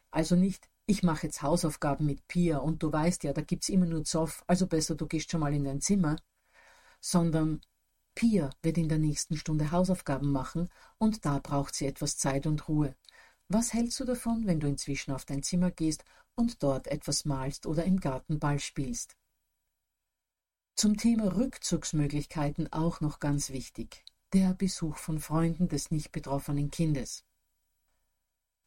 Also 0.10 0.36
nicht, 0.36 0.70
ich 0.86 1.04
mache 1.04 1.28
jetzt 1.28 1.42
Hausaufgaben 1.42 2.06
mit 2.06 2.28
Pia 2.28 2.58
und 2.58 2.82
du 2.82 2.92
weißt 2.92 3.24
ja, 3.24 3.34
da 3.34 3.42
gibt's 3.42 3.70
immer 3.70 3.86
nur 3.86 4.04
Zoff, 4.04 4.44
also 4.48 4.68
besser 4.68 4.96
du 4.96 5.06
gehst 5.06 5.32
schon 5.32 5.42
mal 5.42 5.54
in 5.54 5.66
dein 5.66 5.82
Zimmer, 5.82 6.16
sondern 7.02 7.62
Pia 8.18 8.50
wird 8.64 8.80
in 8.80 8.90
der 8.90 8.98
nächsten 8.98 9.38
Stunde 9.38 9.70
Hausaufgaben 9.70 10.32
machen 10.32 10.70
und 10.98 11.24
da 11.24 11.38
braucht 11.38 11.76
sie 11.76 11.86
etwas 11.86 12.18
Zeit 12.18 12.48
und 12.48 12.68
Ruhe. 12.68 12.96
Was 13.48 13.76
hältst 13.76 14.00
du 14.00 14.06
davon, 14.06 14.48
wenn 14.48 14.60
du 14.60 14.66
inzwischen 14.66 15.12
auf 15.12 15.24
dein 15.24 15.44
Zimmer 15.44 15.70
gehst 15.70 16.04
und 16.34 16.64
dort 16.64 16.88
etwas 16.88 17.26
malst 17.26 17.68
oder 17.68 17.84
im 17.84 18.00
Garten 18.00 18.40
Ball 18.40 18.60
spielst? 18.60 19.16
Zum 20.76 20.98
Thema 20.98 21.36
Rückzugsmöglichkeiten 21.38 22.74
auch 22.74 23.02
noch 23.02 23.20
ganz 23.20 23.52
wichtig. 23.52 24.04
Der 24.34 24.56
Besuch 24.56 24.98
von 24.98 25.20
Freunden 25.20 25.68
des 25.68 25.92
nicht 25.92 26.12
betroffenen 26.12 26.72
Kindes. 26.72 27.24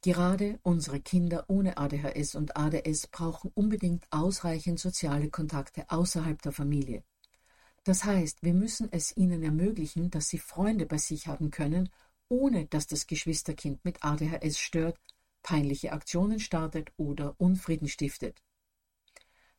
Gerade 0.03 0.61
unsere 0.63 1.01
Kinder 1.01 1.47
ohne 1.49 1.77
ADHS 1.77 2.37
und 2.37 2.57
ADS 2.57 3.09
brauchen 3.09 3.51
unbedingt 3.57 4.07
ausreichend 4.13 4.79
soziale 4.79 5.29
Kontakte 5.29 5.91
außerhalb 5.91 6.41
der 6.41 6.53
Familie. 6.53 7.03
Das 7.85 8.05
heißt, 8.05 8.43
wir 8.43 8.55
müssen 8.55 8.89
es 8.93 9.17
ihnen 9.17 9.43
ermöglichen, 9.43 10.11
dass 10.11 10.29
sie 10.29 10.39
Freunde 10.39 10.87
bei 10.87 10.99
sich 10.99 11.27
haben 11.27 11.51
können, 11.51 11.89
ohne 12.29 12.67
dass 12.67 12.87
das 12.87 13.07
Geschwisterkind 13.07 13.85
mit 13.85 14.05
ADHS 14.05 14.59
stört, 14.59 14.99
peinliche 15.43 15.93
Aktionen 15.93 16.39
startet 16.39 16.93
oder 16.97 17.35
Unfrieden 17.39 17.89
stiftet. 17.89 18.43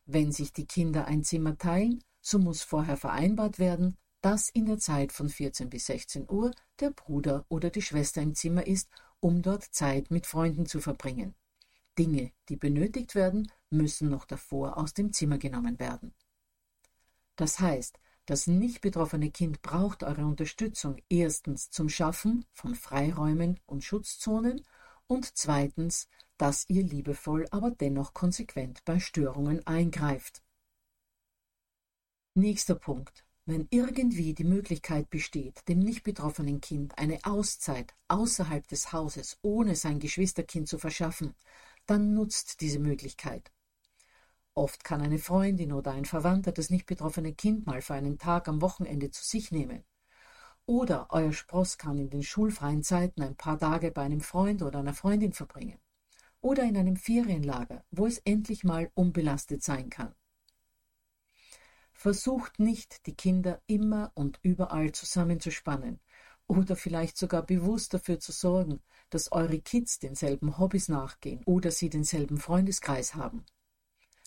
Wenn 0.04 0.32
sich 0.32 0.52
die 0.52 0.66
Kinder 0.66 1.06
ein 1.06 1.24
Zimmer 1.24 1.58
teilen, 1.58 2.02
so 2.20 2.38
muss 2.38 2.62
vorher 2.62 2.96
vereinbart 2.96 3.58
werden, 3.58 3.96
dass 4.20 4.48
in 4.48 4.66
der 4.66 4.78
Zeit 4.78 5.12
von 5.12 5.28
14 5.28 5.68
bis 5.68 5.86
16 5.86 6.30
Uhr 6.30 6.52
der 6.78 6.90
Bruder 6.90 7.44
oder 7.48 7.70
die 7.70 7.82
Schwester 7.82 8.22
im 8.22 8.34
Zimmer 8.34 8.66
ist, 8.66 8.88
um 9.18 9.42
dort 9.42 9.64
Zeit 9.64 10.10
mit 10.10 10.26
Freunden 10.26 10.66
zu 10.66 10.80
verbringen. 10.80 11.34
Dinge, 11.98 12.32
die 12.48 12.56
benötigt 12.56 13.14
werden, 13.14 13.50
müssen 13.70 14.08
noch 14.08 14.24
davor 14.24 14.78
aus 14.78 14.94
dem 14.94 15.12
Zimmer 15.12 15.38
genommen 15.38 15.78
werden. 15.78 16.14
Das 17.36 17.58
heißt, 17.60 17.98
das 18.32 18.46
nicht 18.46 18.80
betroffene 18.80 19.30
Kind 19.30 19.60
braucht 19.60 20.02
eure 20.02 20.24
Unterstützung 20.24 20.96
erstens 21.10 21.68
zum 21.68 21.90
Schaffen 21.90 22.46
von 22.54 22.74
Freiräumen 22.74 23.60
und 23.66 23.84
Schutzzonen 23.84 24.64
und 25.06 25.36
zweitens, 25.36 26.08
dass 26.38 26.66
ihr 26.70 26.82
liebevoll, 26.82 27.46
aber 27.50 27.72
dennoch 27.72 28.14
konsequent 28.14 28.86
bei 28.86 29.00
Störungen 29.00 29.66
eingreift. 29.66 30.42
Nächster 32.32 32.74
Punkt. 32.74 33.26
Wenn 33.44 33.68
irgendwie 33.68 34.32
die 34.32 34.44
Möglichkeit 34.44 35.10
besteht, 35.10 35.68
dem 35.68 35.80
nicht 35.80 36.02
betroffenen 36.02 36.62
Kind 36.62 36.96
eine 36.96 37.18
Auszeit 37.24 37.92
außerhalb 38.08 38.66
des 38.66 38.94
Hauses 38.94 39.36
ohne 39.42 39.76
sein 39.76 39.98
Geschwisterkind 39.98 40.68
zu 40.68 40.78
verschaffen, 40.78 41.34
dann 41.84 42.14
nutzt 42.14 42.62
diese 42.62 42.78
Möglichkeit. 42.78 43.52
Oft 44.54 44.84
kann 44.84 45.00
eine 45.00 45.18
Freundin 45.18 45.72
oder 45.72 45.92
ein 45.92 46.04
Verwandter 46.04 46.52
das 46.52 46.68
nicht 46.68 46.84
betroffene 46.86 47.32
Kind 47.32 47.66
mal 47.66 47.80
für 47.80 47.94
einen 47.94 48.18
Tag 48.18 48.48
am 48.48 48.60
Wochenende 48.60 49.10
zu 49.10 49.24
sich 49.24 49.50
nehmen. 49.50 49.84
Oder 50.66 51.06
euer 51.10 51.32
Spross 51.32 51.78
kann 51.78 51.98
in 51.98 52.10
den 52.10 52.22
schulfreien 52.22 52.82
Zeiten 52.82 53.22
ein 53.22 53.34
paar 53.34 53.58
Tage 53.58 53.90
bei 53.90 54.02
einem 54.02 54.20
Freund 54.20 54.62
oder 54.62 54.80
einer 54.80 54.94
Freundin 54.94 55.32
verbringen. 55.32 55.78
Oder 56.40 56.64
in 56.64 56.76
einem 56.76 56.96
Ferienlager, 56.96 57.84
wo 57.90 58.06
es 58.06 58.18
endlich 58.18 58.62
mal 58.62 58.90
unbelastet 58.94 59.62
sein 59.62 59.88
kann. 59.90 60.14
Versucht 61.92 62.58
nicht, 62.58 63.06
die 63.06 63.14
Kinder 63.14 63.62
immer 63.66 64.12
und 64.14 64.38
überall 64.42 64.92
zusammenzuspannen 64.92 66.00
oder 66.46 66.76
vielleicht 66.76 67.16
sogar 67.16 67.42
bewusst 67.42 67.94
dafür 67.94 68.18
zu 68.18 68.32
sorgen, 68.32 68.80
dass 69.08 69.32
eure 69.32 69.60
Kids 69.60 69.98
denselben 69.98 70.58
Hobbys 70.58 70.88
nachgehen 70.88 71.42
oder 71.46 71.70
sie 71.70 71.88
denselben 71.88 72.38
Freundeskreis 72.38 73.14
haben. 73.14 73.46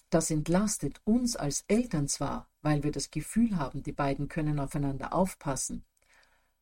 Das 0.10 0.32
entlastet 0.32 1.02
uns 1.04 1.36
als 1.36 1.66
Eltern 1.68 2.08
zwar, 2.08 2.50
weil 2.62 2.84
wir 2.84 2.92
das 2.92 3.12
Gefühl 3.12 3.58
haben, 3.58 3.84
die 3.84 3.92
beiden 3.92 4.28
können 4.28 4.60
aufeinander 4.60 5.14
aufpassen, 5.14 5.86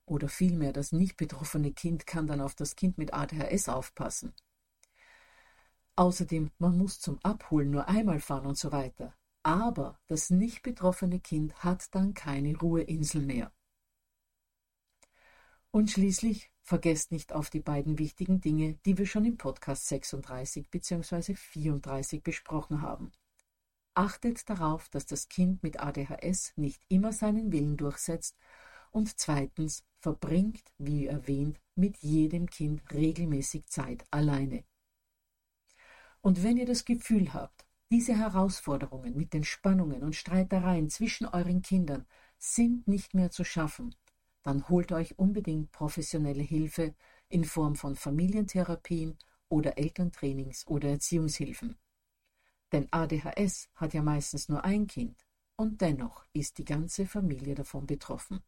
oder 0.05 0.27
vielmehr 0.27 0.73
das 0.73 0.91
nicht 0.91 1.17
betroffene 1.17 1.71
Kind 1.71 2.05
kann 2.05 2.27
dann 2.27 2.41
auf 2.41 2.55
das 2.55 2.75
Kind 2.75 2.97
mit 2.97 3.13
ADHS 3.13 3.69
aufpassen. 3.69 4.33
Außerdem, 5.95 6.51
man 6.57 6.77
muss 6.77 6.99
zum 6.99 7.19
Abholen 7.23 7.69
nur 7.69 7.87
einmal 7.87 8.19
fahren 8.19 8.47
und 8.47 8.57
so 8.57 8.71
weiter. 8.71 9.15
Aber 9.43 9.99
das 10.07 10.29
nicht 10.29 10.63
betroffene 10.63 11.19
Kind 11.19 11.63
hat 11.63 11.93
dann 11.93 12.13
keine 12.13 12.57
Ruheinsel 12.57 13.21
mehr. 13.21 13.51
Und 15.71 15.91
schließlich 15.91 16.51
vergesst 16.61 17.11
nicht 17.11 17.33
auf 17.33 17.49
die 17.49 17.59
beiden 17.59 17.99
wichtigen 17.99 18.41
Dinge, 18.41 18.75
die 18.85 18.97
wir 18.97 19.05
schon 19.05 19.25
im 19.25 19.37
Podcast 19.37 19.87
36 19.87 20.69
bzw. 20.69 21.35
34 21.35 22.23
besprochen 22.23 22.81
haben. 22.81 23.11
Achtet 23.95 24.49
darauf, 24.49 24.89
dass 24.89 25.05
das 25.05 25.29
Kind 25.29 25.61
mit 25.61 25.79
ADHS 25.79 26.53
nicht 26.55 26.81
immer 26.87 27.13
seinen 27.13 27.51
Willen 27.51 27.77
durchsetzt 27.77 28.37
und 28.91 29.19
zweitens 29.19 29.83
verbringt, 29.99 30.63
wie 30.77 31.07
erwähnt, 31.07 31.59
mit 31.75 31.97
jedem 31.97 32.49
Kind 32.49 32.81
regelmäßig 32.91 33.67
Zeit 33.67 34.03
alleine. 34.11 34.63
Und 36.21 36.43
wenn 36.43 36.57
ihr 36.57 36.65
das 36.65 36.85
Gefühl 36.85 37.33
habt, 37.33 37.65
diese 37.91 38.17
Herausforderungen 38.17 39.15
mit 39.15 39.33
den 39.33 39.43
Spannungen 39.43 40.01
und 40.01 40.15
Streitereien 40.15 40.89
zwischen 40.89 41.27
euren 41.27 41.61
Kindern 41.61 42.07
sind 42.39 42.87
nicht 42.87 43.13
mehr 43.13 43.29
zu 43.29 43.43
schaffen, 43.43 43.93
dann 44.41 44.67
holt 44.69 44.91
euch 44.91 45.19
unbedingt 45.19 45.71
professionelle 45.71 46.41
Hilfe 46.41 46.95
in 47.29 47.43
Form 47.43 47.75
von 47.75 47.95
Familientherapien 47.95 49.17
oder 49.47 49.77
Elterntrainings 49.77 50.65
oder 50.67 50.89
Erziehungshilfen. 50.89 51.77
Denn 52.73 52.87
ADHS 52.91 53.69
hat 53.75 53.93
ja 53.93 54.01
meistens 54.01 54.49
nur 54.49 54.65
ein 54.65 54.87
Kind 54.87 55.25
und 55.55 55.79
dennoch 55.81 56.25
ist 56.33 56.57
die 56.57 56.65
ganze 56.65 57.05
Familie 57.05 57.53
davon 57.53 57.85
betroffen. 57.85 58.41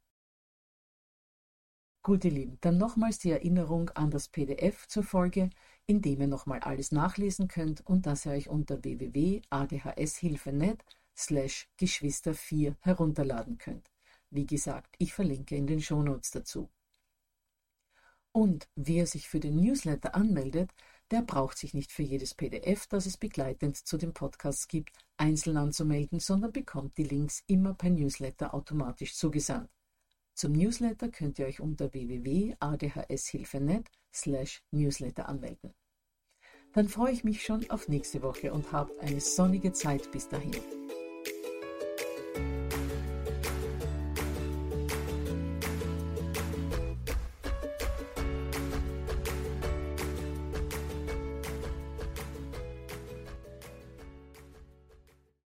Gut, 2.01 2.25
ihr 2.25 2.31
Lieben, 2.31 2.57
dann 2.61 2.77
nochmals 2.77 3.19
die 3.19 3.31
Erinnerung 3.31 3.89
an 3.91 4.11
das 4.11 4.27
PDF 4.27 4.88
zur 4.88 5.03
Folge, 5.03 5.49
in 5.85 6.01
dem 6.01 6.21
ihr 6.21 6.27
nochmal 6.27 6.59
alles 6.59 6.91
nachlesen 6.91 7.47
könnt 7.47 7.85
und 7.85 8.07
das 8.07 8.25
ihr 8.25 8.33
euch 8.33 8.49
unter 8.49 8.83
www.adhshilfe.net 8.83 10.83
slash 11.15 11.69
Geschwister 11.77 12.33
4 12.33 12.75
herunterladen 12.81 13.57
könnt. 13.57 13.89
Wie 14.31 14.45
gesagt, 14.45 14.95
ich 14.97 15.13
verlinke 15.13 15.55
in 15.55 15.67
den 15.67 15.81
Shownotes 15.81 16.31
dazu. 16.31 16.69
Und 18.31 18.67
wer 18.75 19.07
sich 19.07 19.29
für 19.29 19.39
den 19.39 19.55
Newsletter 19.55 20.13
anmeldet, 20.13 20.73
der 21.11 21.21
braucht 21.21 21.57
sich 21.57 21.73
nicht 21.73 21.91
für 21.91 22.03
jedes 22.03 22.33
PDF, 22.33 22.87
das 22.87 23.05
es 23.05 23.17
begleitend 23.17 23.77
zu 23.77 23.97
den 23.97 24.13
Podcasts 24.13 24.67
gibt, 24.67 24.91
einzeln 25.17 25.57
anzumelden, 25.57 26.19
sondern 26.19 26.51
bekommt 26.51 26.97
die 26.97 27.03
Links 27.03 27.43
immer 27.47 27.73
per 27.73 27.89
Newsletter 27.89 28.53
automatisch 28.53 29.15
zugesandt. 29.15 29.69
Zum 30.33 30.51
Newsletter 30.51 31.09
könnt 31.09 31.39
ihr 31.39 31.45
euch 31.45 31.61
unter 31.61 31.93
www.adhshilfe.net 31.93 33.89
slash 34.13 34.63
Newsletter 34.71 35.29
anmelden. 35.29 35.73
Dann 36.73 36.89
freue 36.89 37.13
ich 37.13 37.23
mich 37.23 37.41
schon 37.43 37.69
auf 37.69 37.87
nächste 37.87 38.21
Woche 38.21 38.51
und 38.51 38.71
habt 38.73 38.99
eine 38.99 39.21
sonnige 39.21 39.71
Zeit 39.71 40.11
bis 40.11 40.27
dahin. 40.27 40.51